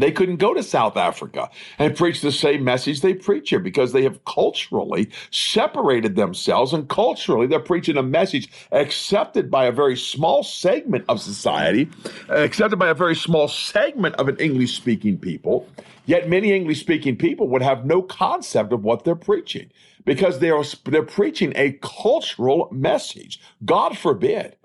They 0.00 0.12
couldn't 0.12 0.36
go 0.36 0.54
to 0.54 0.62
South 0.62 0.96
Africa 0.96 1.50
and 1.78 1.96
preach 1.96 2.20
the 2.20 2.32
same 2.32 2.64
message 2.64 3.00
they 3.00 3.14
preach 3.14 3.50
here 3.50 3.60
because 3.60 3.92
they 3.92 4.02
have 4.02 4.24
culturally 4.24 5.08
separated 5.30 6.16
themselves 6.16 6.72
and 6.72 6.88
culturally 6.88 7.46
they're 7.46 7.60
preaching 7.60 7.96
a 7.96 8.02
message 8.02 8.50
accepted 8.72 9.50
by 9.50 9.64
a 9.64 9.72
very 9.72 9.96
small 9.96 10.42
segment 10.42 11.04
of 11.08 11.20
society, 11.20 11.88
accepted 12.28 12.78
by 12.78 12.88
a 12.88 12.94
very 12.94 13.16
small 13.16 13.48
segment 13.48 14.14
of 14.16 14.28
an 14.28 14.36
English 14.36 14.76
speaking 14.76 15.18
people. 15.18 15.68
Yet 16.06 16.28
many 16.28 16.52
English 16.52 16.80
speaking 16.80 17.16
people 17.16 17.48
would 17.48 17.62
have 17.62 17.84
no 17.84 18.02
concept 18.02 18.72
of 18.72 18.84
what 18.84 19.04
they're 19.04 19.16
preaching 19.16 19.70
because 20.04 20.38
they're, 20.38 20.62
they're 20.84 21.02
preaching 21.02 21.52
a 21.56 21.72
cultural 21.82 22.68
message. 22.70 23.40
God 23.64 23.98
forbid 23.98 24.56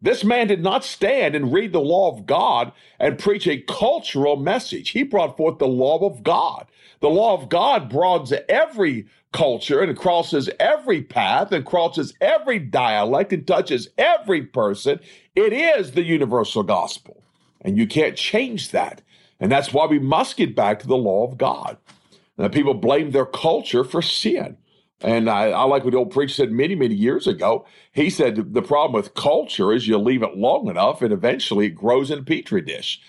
this 0.00 0.22
man 0.22 0.46
did 0.46 0.62
not 0.62 0.84
stand 0.84 1.34
and 1.34 1.52
read 1.52 1.72
the 1.72 1.80
law 1.80 2.12
of 2.12 2.26
God 2.26 2.72
and 3.00 3.18
preach 3.18 3.46
a 3.46 3.60
cultural 3.62 4.36
message. 4.36 4.90
He 4.90 5.02
brought 5.02 5.36
forth 5.36 5.58
the 5.58 5.66
law 5.66 5.98
of 6.06 6.22
God. 6.22 6.66
The 7.00 7.08
law 7.08 7.34
of 7.34 7.48
God 7.48 7.88
broadens 7.88 8.32
every 8.48 9.06
culture 9.32 9.80
and 9.80 9.96
crosses 9.96 10.48
every 10.58 11.02
path 11.02 11.52
and 11.52 11.64
crosses 11.64 12.14
every 12.20 12.58
dialect 12.58 13.32
and 13.32 13.46
touches 13.46 13.88
every 13.98 14.42
person. 14.42 15.00
It 15.34 15.52
is 15.52 15.92
the 15.92 16.04
universal 16.04 16.62
gospel. 16.62 17.22
And 17.60 17.76
you 17.76 17.86
can't 17.86 18.16
change 18.16 18.70
that. 18.70 19.02
And 19.40 19.50
that's 19.50 19.72
why 19.72 19.86
we 19.86 19.98
must 19.98 20.36
get 20.36 20.54
back 20.54 20.78
to 20.80 20.86
the 20.86 20.96
law 20.96 21.26
of 21.26 21.38
God. 21.38 21.76
Now, 22.36 22.48
people 22.48 22.74
blame 22.74 23.10
their 23.10 23.26
culture 23.26 23.84
for 23.84 24.00
sin. 24.00 24.56
And 25.00 25.30
I, 25.30 25.50
I, 25.50 25.62
like 25.64 25.84
what 25.84 25.92
the 25.92 25.98
old 25.98 26.10
preacher 26.10 26.34
said 26.34 26.50
many, 26.50 26.74
many 26.74 26.94
years 26.94 27.26
ago. 27.26 27.64
He 27.92 28.10
said 28.10 28.52
the 28.52 28.62
problem 28.62 28.92
with 28.92 29.14
culture 29.14 29.72
is 29.72 29.86
you 29.86 29.96
leave 29.98 30.22
it 30.22 30.36
long 30.36 30.68
enough 30.68 31.02
and 31.02 31.12
eventually 31.12 31.66
it 31.66 31.70
grows 31.70 32.10
in 32.10 32.20
a 32.20 32.22
petri 32.22 32.62
dish. 32.62 33.00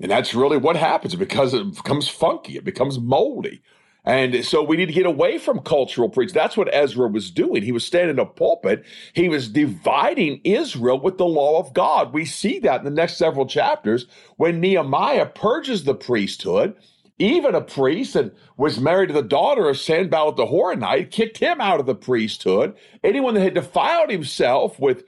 And 0.00 0.10
that's 0.10 0.34
really 0.34 0.56
what 0.56 0.76
happens 0.76 1.14
because 1.14 1.54
it 1.54 1.76
becomes 1.76 2.08
funky, 2.08 2.56
it 2.56 2.64
becomes 2.64 2.98
moldy. 2.98 3.62
And 4.06 4.44
so 4.44 4.62
we 4.62 4.76
need 4.76 4.86
to 4.86 4.92
get 4.92 5.06
away 5.06 5.38
from 5.38 5.60
cultural 5.60 6.10
preach. 6.10 6.32
That's 6.32 6.58
what 6.58 6.72
Ezra 6.74 7.08
was 7.08 7.30
doing. 7.30 7.62
He 7.62 7.72
was 7.72 7.86
standing 7.86 8.16
in 8.16 8.18
a 8.18 8.26
pulpit. 8.26 8.84
He 9.14 9.30
was 9.30 9.48
dividing 9.48 10.42
Israel 10.44 11.00
with 11.00 11.16
the 11.16 11.24
law 11.24 11.58
of 11.58 11.72
God. 11.72 12.12
We 12.12 12.26
see 12.26 12.58
that 12.60 12.80
in 12.80 12.84
the 12.84 12.90
next 12.90 13.16
several 13.16 13.46
chapters 13.46 14.06
when 14.36 14.60
Nehemiah 14.60 15.26
purges 15.26 15.84
the 15.84 15.94
priesthood 15.94 16.76
even 17.18 17.54
a 17.54 17.60
priest 17.60 18.16
and 18.16 18.32
was 18.56 18.80
married 18.80 19.08
to 19.08 19.12
the 19.14 19.22
daughter 19.22 19.68
of 19.68 19.78
Sanballat 19.78 20.36
the 20.36 20.46
Horonite, 20.46 21.10
kicked 21.10 21.38
him 21.38 21.60
out 21.60 21.80
of 21.80 21.86
the 21.86 21.94
priesthood. 21.94 22.74
Anyone 23.02 23.34
that 23.34 23.42
had 23.42 23.54
defiled 23.54 24.10
himself 24.10 24.78
with 24.80 25.04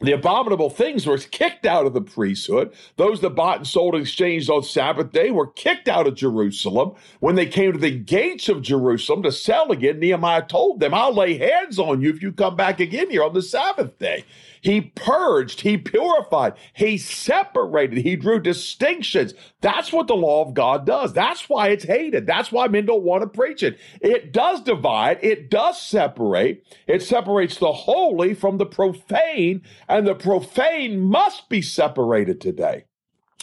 the 0.00 0.12
abominable 0.12 0.70
things 0.70 1.06
were 1.06 1.18
kicked 1.18 1.64
out 1.64 1.86
of 1.86 1.94
the 1.94 2.00
priesthood. 2.02 2.74
Those 2.96 3.20
that 3.20 3.30
bought 3.30 3.58
and 3.58 3.66
sold 3.66 3.94
and 3.94 4.02
exchanged 4.02 4.50
on 4.50 4.62
Sabbath 4.62 5.12
day 5.12 5.30
were 5.30 5.46
kicked 5.46 5.88
out 5.88 6.06
of 6.06 6.16
Jerusalem. 6.16 6.94
When 7.20 7.36
they 7.36 7.46
came 7.46 7.72
to 7.72 7.78
the 7.78 7.96
gates 7.96 8.48
of 8.48 8.62
Jerusalem 8.62 9.22
to 9.22 9.32
sell 9.32 9.70
again, 9.70 10.00
Nehemiah 10.00 10.46
told 10.46 10.80
them, 10.80 10.92
I'll 10.92 11.14
lay 11.14 11.38
hands 11.38 11.78
on 11.78 12.02
you 12.02 12.10
if 12.10 12.22
you 12.22 12.32
come 12.32 12.56
back 12.56 12.80
again 12.80 13.10
here 13.10 13.22
on 13.22 13.34
the 13.34 13.42
Sabbath 13.42 13.98
day. 13.98 14.24
He 14.64 14.80
purged, 14.80 15.60
he 15.60 15.76
purified, 15.76 16.54
he 16.72 16.96
separated, 16.96 17.98
he 17.98 18.16
drew 18.16 18.40
distinctions. 18.40 19.34
That's 19.60 19.92
what 19.92 20.06
the 20.06 20.16
law 20.16 20.40
of 20.40 20.54
God 20.54 20.86
does. 20.86 21.12
That's 21.12 21.50
why 21.50 21.68
it's 21.68 21.84
hated. 21.84 22.26
That's 22.26 22.50
why 22.50 22.68
men 22.68 22.86
don't 22.86 23.02
want 23.02 23.20
to 23.22 23.28
preach 23.28 23.62
it. 23.62 23.78
It 24.00 24.32
does 24.32 24.62
divide, 24.62 25.18
it 25.20 25.50
does 25.50 25.78
separate. 25.78 26.64
It 26.86 27.02
separates 27.02 27.58
the 27.58 27.72
holy 27.72 28.32
from 28.32 28.56
the 28.56 28.64
profane, 28.64 29.60
and 29.86 30.06
the 30.06 30.14
profane 30.14 30.98
must 30.98 31.50
be 31.50 31.60
separated 31.60 32.40
today. 32.40 32.86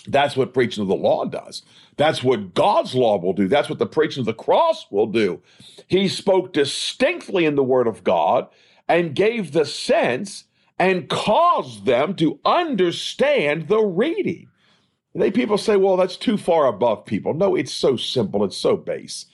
That's 0.08 0.36
what 0.36 0.56
preaching 0.56 0.82
of 0.82 0.88
the 0.88 0.96
law 0.96 1.26
does. 1.26 1.62
That's 1.98 2.24
what 2.24 2.56
God's 2.56 2.96
law 2.96 3.20
will 3.20 3.34
do. 3.34 3.48
That's 3.48 3.70
what 3.70 3.78
the 3.78 3.86
preaching 3.86 4.22
of 4.22 4.26
the 4.26 4.34
cross 4.34 4.88
will 4.90 5.06
do. 5.06 5.44
He 5.86 6.08
spoke 6.08 6.52
distinctly 6.52 7.46
in 7.46 7.54
the 7.54 7.64
word 7.64 7.86
of 7.86 8.04
God 8.04 8.48
and 8.88 9.14
gave 9.14 9.52
the 9.52 9.66
sense 9.66 10.46
and 10.82 11.08
caused 11.10 11.86
them 11.86 12.16
to 12.16 12.40
understand 12.44 13.68
the 13.68 13.84
reading. 13.84 14.48
They 15.14 15.30
people 15.30 15.60
say, 15.60 15.78
well, 15.78 15.96
that's 15.96 16.18
too 16.18 16.40
far 16.40 16.66
above 16.66 17.06
people. 17.06 17.36
No, 17.36 17.54
it's 17.54 17.72
so 17.72 17.96
simple, 17.96 18.44
it's 18.44 18.58
so 18.58 18.78
base. 18.78 19.28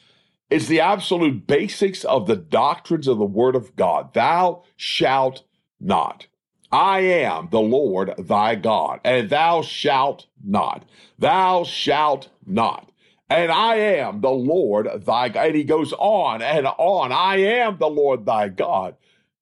It's 0.49 0.67
the 0.67 0.81
absolute 0.81 1.47
basics 1.47 2.03
of 2.03 2.27
the 2.27 2.35
doctrines 2.35 3.07
of 3.07 3.17
the 3.17 3.25
Word 3.25 3.55
of 3.55 3.77
God. 3.77 4.13
Thou 4.13 4.63
shalt 4.75 5.43
not. 5.79 6.27
I 6.69 6.99
am 6.99 7.47
the 7.49 7.61
Lord 7.61 8.13
thy 8.17 8.55
God, 8.55 8.99
and 9.05 9.29
thou 9.29 9.61
shalt 9.61 10.25
not. 10.43 10.83
Thou 11.17 11.63
shalt 11.63 12.27
not. 12.45 12.91
And 13.29 13.53
I 13.53 13.75
am 13.75 14.19
the 14.19 14.31
Lord 14.31 14.89
thy 15.05 15.29
God. 15.29 15.47
And 15.47 15.55
he 15.55 15.63
goes 15.63 15.93
on 15.93 16.41
and 16.41 16.67
on. 16.67 17.13
I 17.13 17.37
am 17.37 17.77
the 17.77 17.89
Lord 17.89 18.25
thy 18.25 18.49
God. 18.49 18.97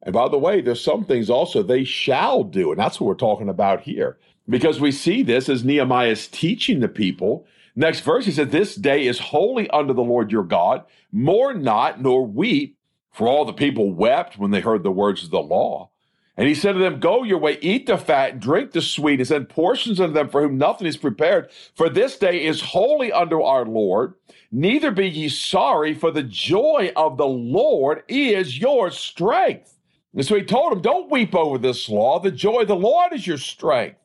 And 0.05 0.13
by 0.13 0.29
the 0.29 0.38
way, 0.38 0.62
there's 0.62 0.83
some 0.83 1.03
things 1.03 1.29
also 1.29 1.63
they 1.63 1.83
shall 1.83 2.43
do. 2.43 2.71
And 2.71 2.79
that's 2.79 3.01
what 3.01 3.07
we're 3.07 3.15
talking 3.15 3.50
about 3.50 3.81
here. 3.81 4.17
Because 4.47 4.79
we 4.79 4.91
see 4.91 5.24
this 5.24 5.50
as 5.50 5.65
Nehemiah 5.65 6.09
is 6.09 6.27
teaching 6.27 6.79
the 6.79 6.88
people. 6.88 7.47
Next 7.75 8.01
verse, 8.01 8.25
he 8.25 8.31
said, 8.31 8.51
This 8.51 8.75
day 8.75 9.07
is 9.07 9.17
holy 9.17 9.67
unto 9.71 9.93
the 9.93 10.03
Lord 10.03 10.31
your 10.31 10.43
God. 10.43 10.83
Mourn 11.12 11.63
not, 11.63 12.00
nor 12.01 12.25
weep, 12.25 12.77
for 13.12 13.27
all 13.27 13.45
the 13.45 13.53
people 13.53 13.91
wept 13.91 14.38
when 14.38 14.51
they 14.51 14.62
heard 14.62 14.83
the 14.83 14.91
words 14.91 15.24
of 15.24 15.31
the 15.31 15.41
law. 15.41 15.89
And 16.38 16.47
he 16.47 16.53
said 16.53 16.74
to 16.74 16.79
them, 16.79 17.00
Go 17.00 17.24
your 17.24 17.39
way, 17.39 17.57
eat 17.62 17.88
the 17.88 17.97
fat, 17.97 18.39
drink 18.39 18.71
the 18.71 18.81
sweet, 18.81 19.19
and 19.19 19.27
send 19.27 19.50
portions 19.50 20.00
unto 20.00 20.13
them 20.13 20.29
for 20.29 20.41
whom 20.41 20.57
nothing 20.57 20.85
is 20.85 20.97
prepared. 20.97 21.50
For 21.74 21.89
this 21.89 22.17
day 22.17 22.45
is 22.45 22.62
holy 22.62 23.12
unto 23.12 23.41
our 23.41 23.65
Lord. 23.65 24.13
Neither 24.51 24.91
be 24.91 25.09
ye 25.09 25.29
sorry, 25.29 25.93
for 25.93 26.12
the 26.12 26.24
joy 26.24 26.91
of 26.95 27.17
the 27.17 27.27
Lord 27.27 28.03
is 28.07 28.59
your 28.59 28.91
strength. 28.91 29.75
And 30.15 30.25
so 30.25 30.36
he 30.36 30.43
told 30.43 30.74
him, 30.74 30.81
Don't 30.81 31.12
weep 31.12 31.36
over 31.36 31.57
this 31.57 31.89
law. 31.89 32.19
The 32.19 32.31
joy 32.31 32.62
of 32.62 32.67
the 32.69 32.75
Lord 32.75 33.13
is 33.13 33.27
your 33.27 33.38
strength. 33.38 33.98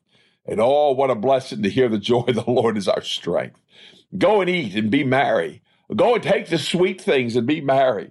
And 0.47 0.61
oh, 0.61 0.91
what 0.93 1.11
a 1.11 1.15
blessing 1.15 1.63
to 1.63 1.71
hear 1.71 1.89
the 1.89 1.99
joy 2.13 2.25
of 2.29 2.35
the 2.35 2.51
Lord 2.51 2.77
is 2.77 2.89
our 2.89 3.03
strength. 3.03 3.61
Go 4.19 4.41
and 4.41 4.51
eat 4.51 4.75
and 4.75 4.91
be 4.91 5.05
merry. 5.05 5.63
Go 5.95 6.15
and 6.15 6.23
take 6.23 6.49
the 6.49 6.59
sweet 6.59 7.01
things 7.01 7.37
and 7.37 7.47
be 7.47 7.61
merry. 7.61 8.11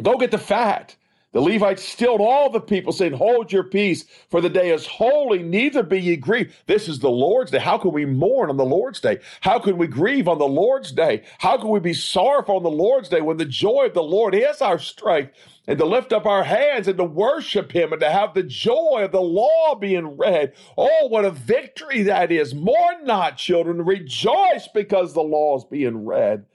Go 0.00 0.16
get 0.16 0.30
the 0.30 0.38
fat. 0.38 0.96
The 1.32 1.40
Levites 1.42 1.84
stilled 1.84 2.22
all 2.22 2.48
the 2.48 2.60
people, 2.60 2.92
saying, 2.92 3.12
Hold 3.12 3.52
your 3.52 3.64
peace, 3.64 4.06
for 4.30 4.40
the 4.40 4.48
day 4.48 4.72
is 4.72 4.86
holy, 4.86 5.42
neither 5.42 5.82
be 5.82 6.00
ye 6.00 6.16
grieved. 6.16 6.54
This 6.66 6.88
is 6.88 7.00
the 7.00 7.10
Lord's 7.10 7.50
day. 7.50 7.58
How 7.58 7.76
can 7.76 7.92
we 7.92 8.06
mourn 8.06 8.48
on 8.48 8.56
the 8.56 8.64
Lord's 8.64 9.00
day? 9.00 9.18
How 9.42 9.58
can 9.58 9.76
we 9.76 9.86
grieve 9.86 10.28
on 10.28 10.38
the 10.38 10.48
Lord's 10.48 10.92
day? 10.92 11.24
How 11.38 11.58
can 11.58 11.68
we 11.68 11.80
be 11.80 11.92
sorrowful 11.92 12.56
on 12.56 12.62
the 12.62 12.70
Lord's 12.70 13.08
day 13.10 13.20
when 13.20 13.36
the 13.36 13.44
joy 13.44 13.86
of 13.86 13.94
the 13.94 14.02
Lord 14.02 14.34
is 14.34 14.62
our 14.62 14.78
strength? 14.78 15.32
And 15.66 15.78
to 15.78 15.84
lift 15.84 16.12
up 16.12 16.26
our 16.26 16.44
hands 16.44 16.88
and 16.88 16.96
to 16.96 17.04
worship 17.04 17.72
Him 17.72 17.92
and 17.92 18.00
to 18.00 18.10
have 18.10 18.32
the 18.32 18.44
joy 18.44 19.02
of 19.02 19.12
the 19.12 19.20
law 19.20 19.74
being 19.74 20.16
read. 20.16 20.52
Oh, 20.78 21.08
what 21.08 21.24
a 21.24 21.30
victory 21.32 22.02
that 22.04 22.32
is. 22.32 22.54
Mourn 22.54 23.04
not, 23.04 23.36
children. 23.36 23.84
Rejoice 23.84 24.68
because 24.72 25.12
the 25.12 25.22
law 25.22 25.58
is 25.58 25.64
being 25.64 26.06
read. 26.06 26.46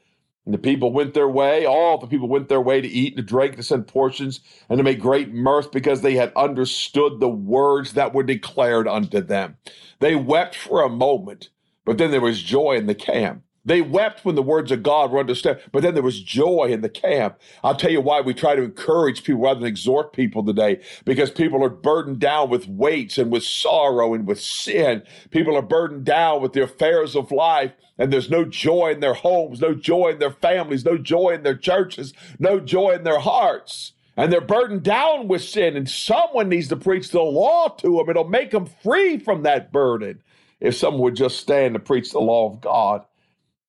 And 0.45 0.53
the 0.53 0.59
people 0.59 0.91
went 0.91 1.13
their 1.13 1.29
way, 1.29 1.65
all 1.65 1.99
the 1.99 2.07
people 2.07 2.27
went 2.27 2.49
their 2.49 2.61
way 2.61 2.81
to 2.81 2.87
eat 2.87 3.15
and 3.15 3.17
to 3.17 3.23
drink, 3.23 3.57
to 3.57 3.63
send 3.63 3.87
portions, 3.87 4.39
and 4.69 4.79
to 4.79 4.83
make 4.83 4.99
great 4.99 5.31
mirth 5.31 5.71
because 5.71 6.01
they 6.01 6.15
had 6.15 6.33
understood 6.35 7.19
the 7.19 7.29
words 7.29 7.93
that 7.93 8.13
were 8.13 8.23
declared 8.23 8.87
unto 8.87 9.21
them. 9.21 9.57
They 9.99 10.15
wept 10.15 10.55
for 10.55 10.81
a 10.81 10.89
moment, 10.89 11.49
but 11.85 11.99
then 11.99 12.09
there 12.09 12.21
was 12.21 12.41
joy 12.41 12.73
in 12.73 12.87
the 12.87 12.95
camp. 12.95 13.43
They 13.63 13.81
wept 13.81 14.25
when 14.25 14.33
the 14.33 14.41
words 14.41 14.71
of 14.71 14.81
God 14.81 15.11
were 15.11 15.19
understood, 15.19 15.61
but 15.71 15.83
then 15.83 15.93
there 15.93 16.01
was 16.01 16.19
joy 16.19 16.69
in 16.71 16.81
the 16.81 16.89
camp. 16.89 17.37
I'll 17.63 17.75
tell 17.75 17.91
you 17.91 18.01
why 18.01 18.21
we 18.21 18.33
try 18.33 18.55
to 18.55 18.63
encourage 18.63 19.23
people 19.23 19.41
rather 19.41 19.59
than 19.59 19.69
exhort 19.69 20.13
people 20.13 20.43
today, 20.43 20.81
because 21.05 21.29
people 21.29 21.63
are 21.63 21.69
burdened 21.69 22.19
down 22.19 22.49
with 22.49 22.67
weights 22.67 23.19
and 23.19 23.31
with 23.31 23.43
sorrow 23.43 24.15
and 24.15 24.25
with 24.25 24.41
sin. 24.41 25.03
People 25.29 25.55
are 25.55 25.61
burdened 25.61 26.05
down 26.05 26.41
with 26.41 26.53
the 26.53 26.63
affairs 26.63 27.15
of 27.15 27.31
life, 27.31 27.73
and 28.01 28.11
there's 28.11 28.31
no 28.31 28.43
joy 28.43 28.91
in 28.91 28.99
their 28.99 29.13
homes, 29.13 29.61
no 29.61 29.75
joy 29.75 30.09
in 30.09 30.17
their 30.17 30.31
families, 30.31 30.83
no 30.83 30.97
joy 30.97 31.35
in 31.35 31.43
their 31.43 31.55
churches, 31.55 32.15
no 32.39 32.59
joy 32.59 32.95
in 32.95 33.03
their 33.03 33.19
hearts. 33.19 33.93
And 34.17 34.33
they're 34.33 34.41
burdened 34.41 34.81
down 34.81 35.27
with 35.27 35.43
sin, 35.43 35.77
and 35.77 35.87
someone 35.87 36.49
needs 36.49 36.67
to 36.69 36.75
preach 36.75 37.11
the 37.11 37.21
law 37.21 37.67
to 37.67 37.97
them. 37.97 38.09
It'll 38.09 38.23
make 38.23 38.49
them 38.49 38.65
free 38.81 39.19
from 39.19 39.43
that 39.43 39.71
burden 39.71 40.23
if 40.59 40.75
someone 40.75 41.03
would 41.03 41.15
just 41.15 41.41
stand 41.41 41.75
to 41.75 41.79
preach 41.79 42.09
the 42.11 42.19
law 42.19 42.51
of 42.51 42.59
God. 42.59 43.05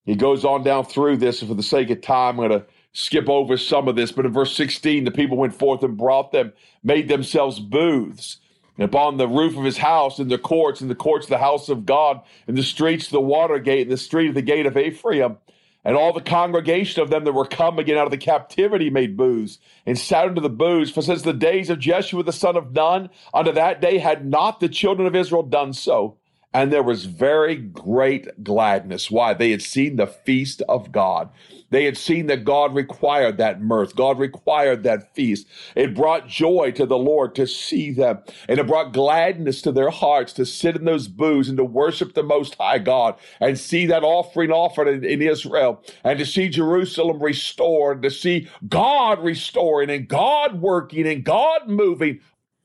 He 0.06 0.14
goes 0.14 0.46
on 0.46 0.64
down 0.64 0.86
through 0.86 1.18
this, 1.18 1.42
and 1.42 1.50
for 1.50 1.54
the 1.54 1.62
sake 1.62 1.90
of 1.90 2.00
time, 2.00 2.40
I'm 2.40 2.48
going 2.48 2.60
to 2.60 2.66
skip 2.94 3.28
over 3.28 3.58
some 3.58 3.86
of 3.86 3.96
this. 3.96 4.12
But 4.12 4.24
in 4.24 4.32
verse 4.32 4.56
16, 4.56 5.04
the 5.04 5.10
people 5.10 5.36
went 5.36 5.58
forth 5.58 5.82
and 5.82 5.98
brought 5.98 6.32
them, 6.32 6.54
made 6.82 7.08
themselves 7.08 7.60
booths. 7.60 8.38
Upon 8.78 9.16
the 9.16 9.28
roof 9.28 9.56
of 9.56 9.64
his 9.64 9.78
house, 9.78 10.18
in 10.18 10.28
the 10.28 10.38
courts, 10.38 10.80
in 10.80 10.88
the 10.88 10.94
courts 10.94 11.26
of 11.26 11.30
the 11.30 11.38
house 11.38 11.68
of 11.68 11.84
God, 11.84 12.22
in 12.48 12.54
the 12.54 12.62
streets 12.62 13.06
of 13.06 13.12
the 13.12 13.20
water 13.20 13.58
gate, 13.58 13.82
in 13.82 13.88
the 13.90 13.96
street 13.96 14.28
of 14.28 14.34
the 14.34 14.42
gate 14.42 14.64
of 14.66 14.76
Ephraim, 14.76 15.36
and 15.84 15.96
all 15.96 16.12
the 16.12 16.20
congregation 16.20 17.02
of 17.02 17.10
them 17.10 17.24
that 17.24 17.32
were 17.32 17.44
come 17.44 17.78
again 17.78 17.98
out 17.98 18.06
of 18.06 18.10
the 18.10 18.16
captivity 18.16 18.88
made 18.88 19.16
booths, 19.16 19.58
and 19.84 19.98
sat 19.98 20.26
under 20.26 20.40
the 20.40 20.48
booths. 20.48 20.90
For 20.90 21.02
since 21.02 21.22
the 21.22 21.32
days 21.32 21.68
of 21.68 21.80
Jeshua 21.80 22.22
the 22.22 22.32
son 22.32 22.56
of 22.56 22.72
Nun, 22.72 23.10
unto 23.34 23.52
that 23.52 23.80
day 23.80 23.98
had 23.98 24.26
not 24.26 24.60
the 24.60 24.68
children 24.68 25.06
of 25.06 25.14
Israel 25.14 25.42
done 25.42 25.72
so. 25.74 26.16
And 26.54 26.72
there 26.72 26.82
was 26.82 27.06
very 27.06 27.56
great 27.56 28.44
gladness. 28.44 29.10
Why? 29.10 29.32
They 29.32 29.50
had 29.50 29.62
seen 29.62 29.96
the 29.96 30.06
feast 30.06 30.62
of 30.68 30.92
God. 30.92 31.30
They 31.70 31.86
had 31.86 31.96
seen 31.96 32.26
that 32.26 32.44
God 32.44 32.74
required 32.74 33.38
that 33.38 33.62
mirth. 33.62 33.96
God 33.96 34.18
required 34.18 34.82
that 34.82 35.14
feast. 35.14 35.46
It 35.74 35.94
brought 35.94 36.28
joy 36.28 36.72
to 36.72 36.84
the 36.84 36.98
Lord 36.98 37.34
to 37.36 37.46
see 37.46 37.90
them. 37.90 38.18
And 38.46 38.58
it 38.58 38.66
brought 38.66 38.92
gladness 38.92 39.62
to 39.62 39.72
their 39.72 39.88
hearts 39.88 40.34
to 40.34 40.44
sit 40.44 40.76
in 40.76 40.84
those 40.84 41.08
booths 41.08 41.48
and 41.48 41.56
to 41.56 41.64
worship 41.64 42.12
the 42.12 42.22
Most 42.22 42.56
High 42.56 42.78
God 42.78 43.16
and 43.40 43.58
see 43.58 43.86
that 43.86 44.04
offering 44.04 44.50
offered 44.50 44.88
in, 44.88 45.02
in 45.02 45.22
Israel 45.22 45.82
and 46.04 46.18
to 46.18 46.26
see 46.26 46.50
Jerusalem 46.50 47.22
restored, 47.22 48.02
to 48.02 48.10
see 48.10 48.48
God 48.68 49.24
restoring 49.24 49.88
and 49.88 50.06
God 50.06 50.60
working 50.60 51.08
and 51.08 51.24
God 51.24 51.68
moving 51.68 52.20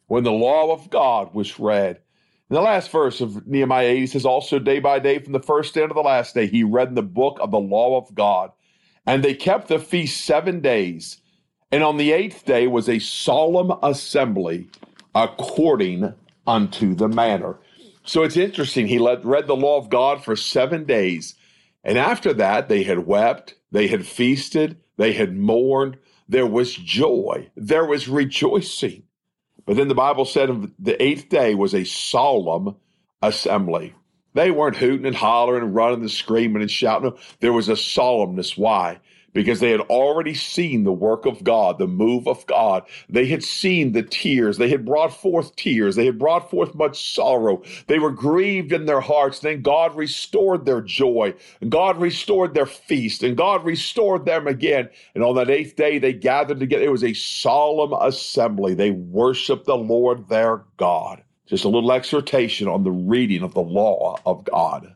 when 0.08 0.26
the 0.26 0.32
law 0.34 0.74
of 0.74 0.90
God 0.90 1.34
was 1.34 1.58
read. 1.58 2.02
The 2.50 2.62
last 2.62 2.92
verse 2.92 3.20
of 3.20 3.46
Nehemiah 3.46 3.88
8, 3.88 3.98
he 4.00 4.08
says, 4.08 4.26
Also 4.26 4.58
day 4.58 4.80
by 4.80 5.00
day, 5.00 5.20
from 5.20 5.34
the 5.34 5.42
first 5.42 5.74
day 5.74 5.86
to 5.86 5.94
the 5.94 6.00
last 6.00 6.34
day, 6.34 6.48
he 6.48 6.64
read 6.64 6.90
in 6.90 6.96
the 6.96 7.02
book 7.02 7.38
of 7.42 7.52
the 7.52 7.60
law 7.60 7.98
of 7.98 8.14
God. 8.16 8.52
And 9.06 9.24
they 9.24 9.34
kept 9.34 9.68
the 9.68 9.80
feast 9.80 10.26
seven 10.26 10.62
days. 10.62 11.20
And 11.72 11.84
on 11.84 11.98
the 11.98 12.14
eighth 12.14 12.46
day 12.46 12.68
was 12.68 12.88
a 12.88 13.00
solemn 13.00 13.72
assembly 13.84 14.70
according 15.14 16.14
unto 16.46 16.96
the 16.96 17.10
manner. 17.10 17.58
So 18.04 18.24
it's 18.24 18.38
interesting. 18.38 18.88
He 18.88 18.98
read 18.98 19.48
the 19.48 19.56
law 19.56 19.78
of 19.78 19.90
God 19.90 20.24
for 20.24 20.38
seven 20.38 20.86
days. 20.86 21.36
And 21.84 21.98
after 21.98 22.34
that, 22.34 22.70
they 22.70 22.84
had 22.84 23.06
wept, 23.06 23.56
they 23.72 23.88
had 23.88 24.06
feasted, 24.06 24.78
they 24.96 25.14
had 25.14 25.36
mourned. 25.36 25.98
There 26.30 26.48
was 26.48 26.74
joy, 26.76 27.50
there 27.56 27.86
was 27.86 28.08
rejoicing. 28.08 29.04
But 29.68 29.76
then 29.76 29.90
the 29.90 29.96
Bible 29.96 30.26
said 30.26 30.72
the 30.80 31.02
eighth 31.04 31.30
day 31.30 31.54
was 31.54 31.76
a 31.76 31.84
solemn 31.84 32.78
assembly. 33.22 33.94
They 34.34 34.50
weren't 34.50 34.78
hooting 34.78 35.06
and 35.06 35.16
hollering 35.16 35.64
and 35.64 35.76
running 35.76 36.02
and 36.02 36.12
screaming 36.12 36.62
and 36.62 36.72
shouting. 36.72 37.12
There 37.42 37.54
was 37.54 37.68
a 37.70 37.74
solemnness. 37.74 38.58
Why? 38.58 39.00
Because 39.34 39.60
they 39.60 39.72
had 39.72 39.82
already 39.82 40.34
seen 40.34 40.84
the 40.84 40.92
work 40.92 41.26
of 41.26 41.44
God, 41.44 41.78
the 41.78 41.88
move 41.88 42.28
of 42.28 42.46
God. 42.48 42.84
They 43.10 43.28
had 43.28 43.44
seen 43.44 43.92
the 43.92 44.04
tears. 44.04 44.58
They 44.58 44.70
had 44.70 44.86
brought 44.86 45.14
forth 45.14 45.56
tears. 45.56 45.96
They 45.96 46.06
had 46.06 46.18
brought 46.18 46.50
forth 46.50 46.74
much 46.74 47.14
sorrow. 47.14 47.62
They 47.88 48.00
were 48.00 48.12
grieved 48.12 48.72
in 48.72 48.86
their 48.86 49.02
hearts. 49.02 49.40
Then 49.40 49.62
God 49.62 49.96
restored 49.96 50.66
their 50.66 50.82
joy. 50.82 51.36
And 51.62 51.72
God 51.72 52.00
restored 52.00 52.54
their 52.54 52.66
feast. 52.66 53.24
And 53.24 53.38
God 53.38 53.64
restored 53.64 54.26
them 54.26 54.48
again. 54.48 54.90
And 55.14 55.24
on 55.24 55.36
that 55.36 55.50
eighth 55.50 55.76
day, 55.76 56.00
they 56.00 56.14
gathered 56.14 56.60
together. 56.60 56.86
It 56.86 56.92
was 56.92 57.04
a 57.04 57.14
solemn 57.14 57.94
assembly. 57.94 58.74
They 58.74 58.92
worshiped 58.92 59.66
the 59.66 59.78
Lord 59.78 60.30
their 60.30 60.64
God. 60.78 61.22
Just 61.46 61.64
a 61.64 61.70
little 61.70 61.92
exhortation 61.92 62.68
on 62.68 62.84
the 62.84 62.92
reading 62.92 63.44
of 63.44 63.54
the 63.54 63.62
law 63.62 64.20
of 64.26 64.44
God. 64.44 64.96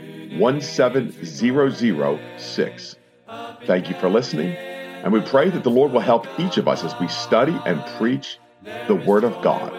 17006. 0.39 2.95
Thank 3.65 3.89
you 3.89 3.95
for 3.95 4.09
listening, 4.09 4.55
and 4.55 5.11
we 5.13 5.21
pray 5.21 5.49
that 5.49 5.63
the 5.63 5.69
Lord 5.69 5.91
will 5.91 6.01
help 6.01 6.27
each 6.39 6.57
of 6.57 6.67
us 6.67 6.83
as 6.83 6.93
we 6.99 7.07
study 7.07 7.57
and 7.65 7.83
preach 7.97 8.37
the 8.87 8.95
Word 8.95 9.23
of 9.23 9.41
God. 9.41 9.71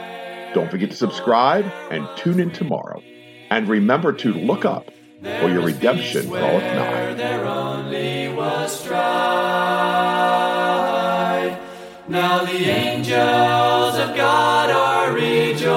Don't 0.54 0.70
forget 0.70 0.90
to 0.90 0.96
subscribe 0.96 1.66
and 1.90 2.08
tune 2.16 2.40
in 2.40 2.50
tomorrow. 2.50 3.02
And 3.50 3.68
remember 3.68 4.12
to 4.14 4.32
look 4.32 4.64
up, 4.64 4.90
for 5.22 5.48
your 5.48 5.62
redemption 5.62 6.26
draweth 6.26 6.62
nigh. 6.62 7.14
There 7.14 7.44
only 7.44 8.28
was 8.34 8.80
strife. 8.80 8.98
Now 12.08 12.44
the 12.44 12.64
angels 12.64 13.98
of 13.98 14.16
God 14.16 14.70
are 14.70 15.12
rejoicing 15.12 15.70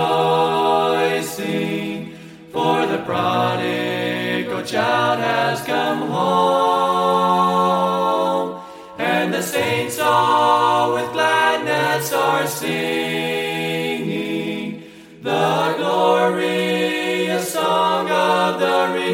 for 2.51 2.87
the 2.87 2.97
prodigal 2.99 3.84
child 4.65 5.19
has 5.19 5.61
come 5.61 6.09
home, 6.09 7.39
and 8.97 9.31
the 9.31 9.41
saints 9.41 9.99
all 9.99 10.95
with 10.95 11.11
gladness 11.11 12.11
are 12.11 12.47
singing 12.47 12.73
the 15.21 15.75
glorious 15.77 17.53
song 17.53 18.09
of 18.09 18.59
the. 18.59 19.04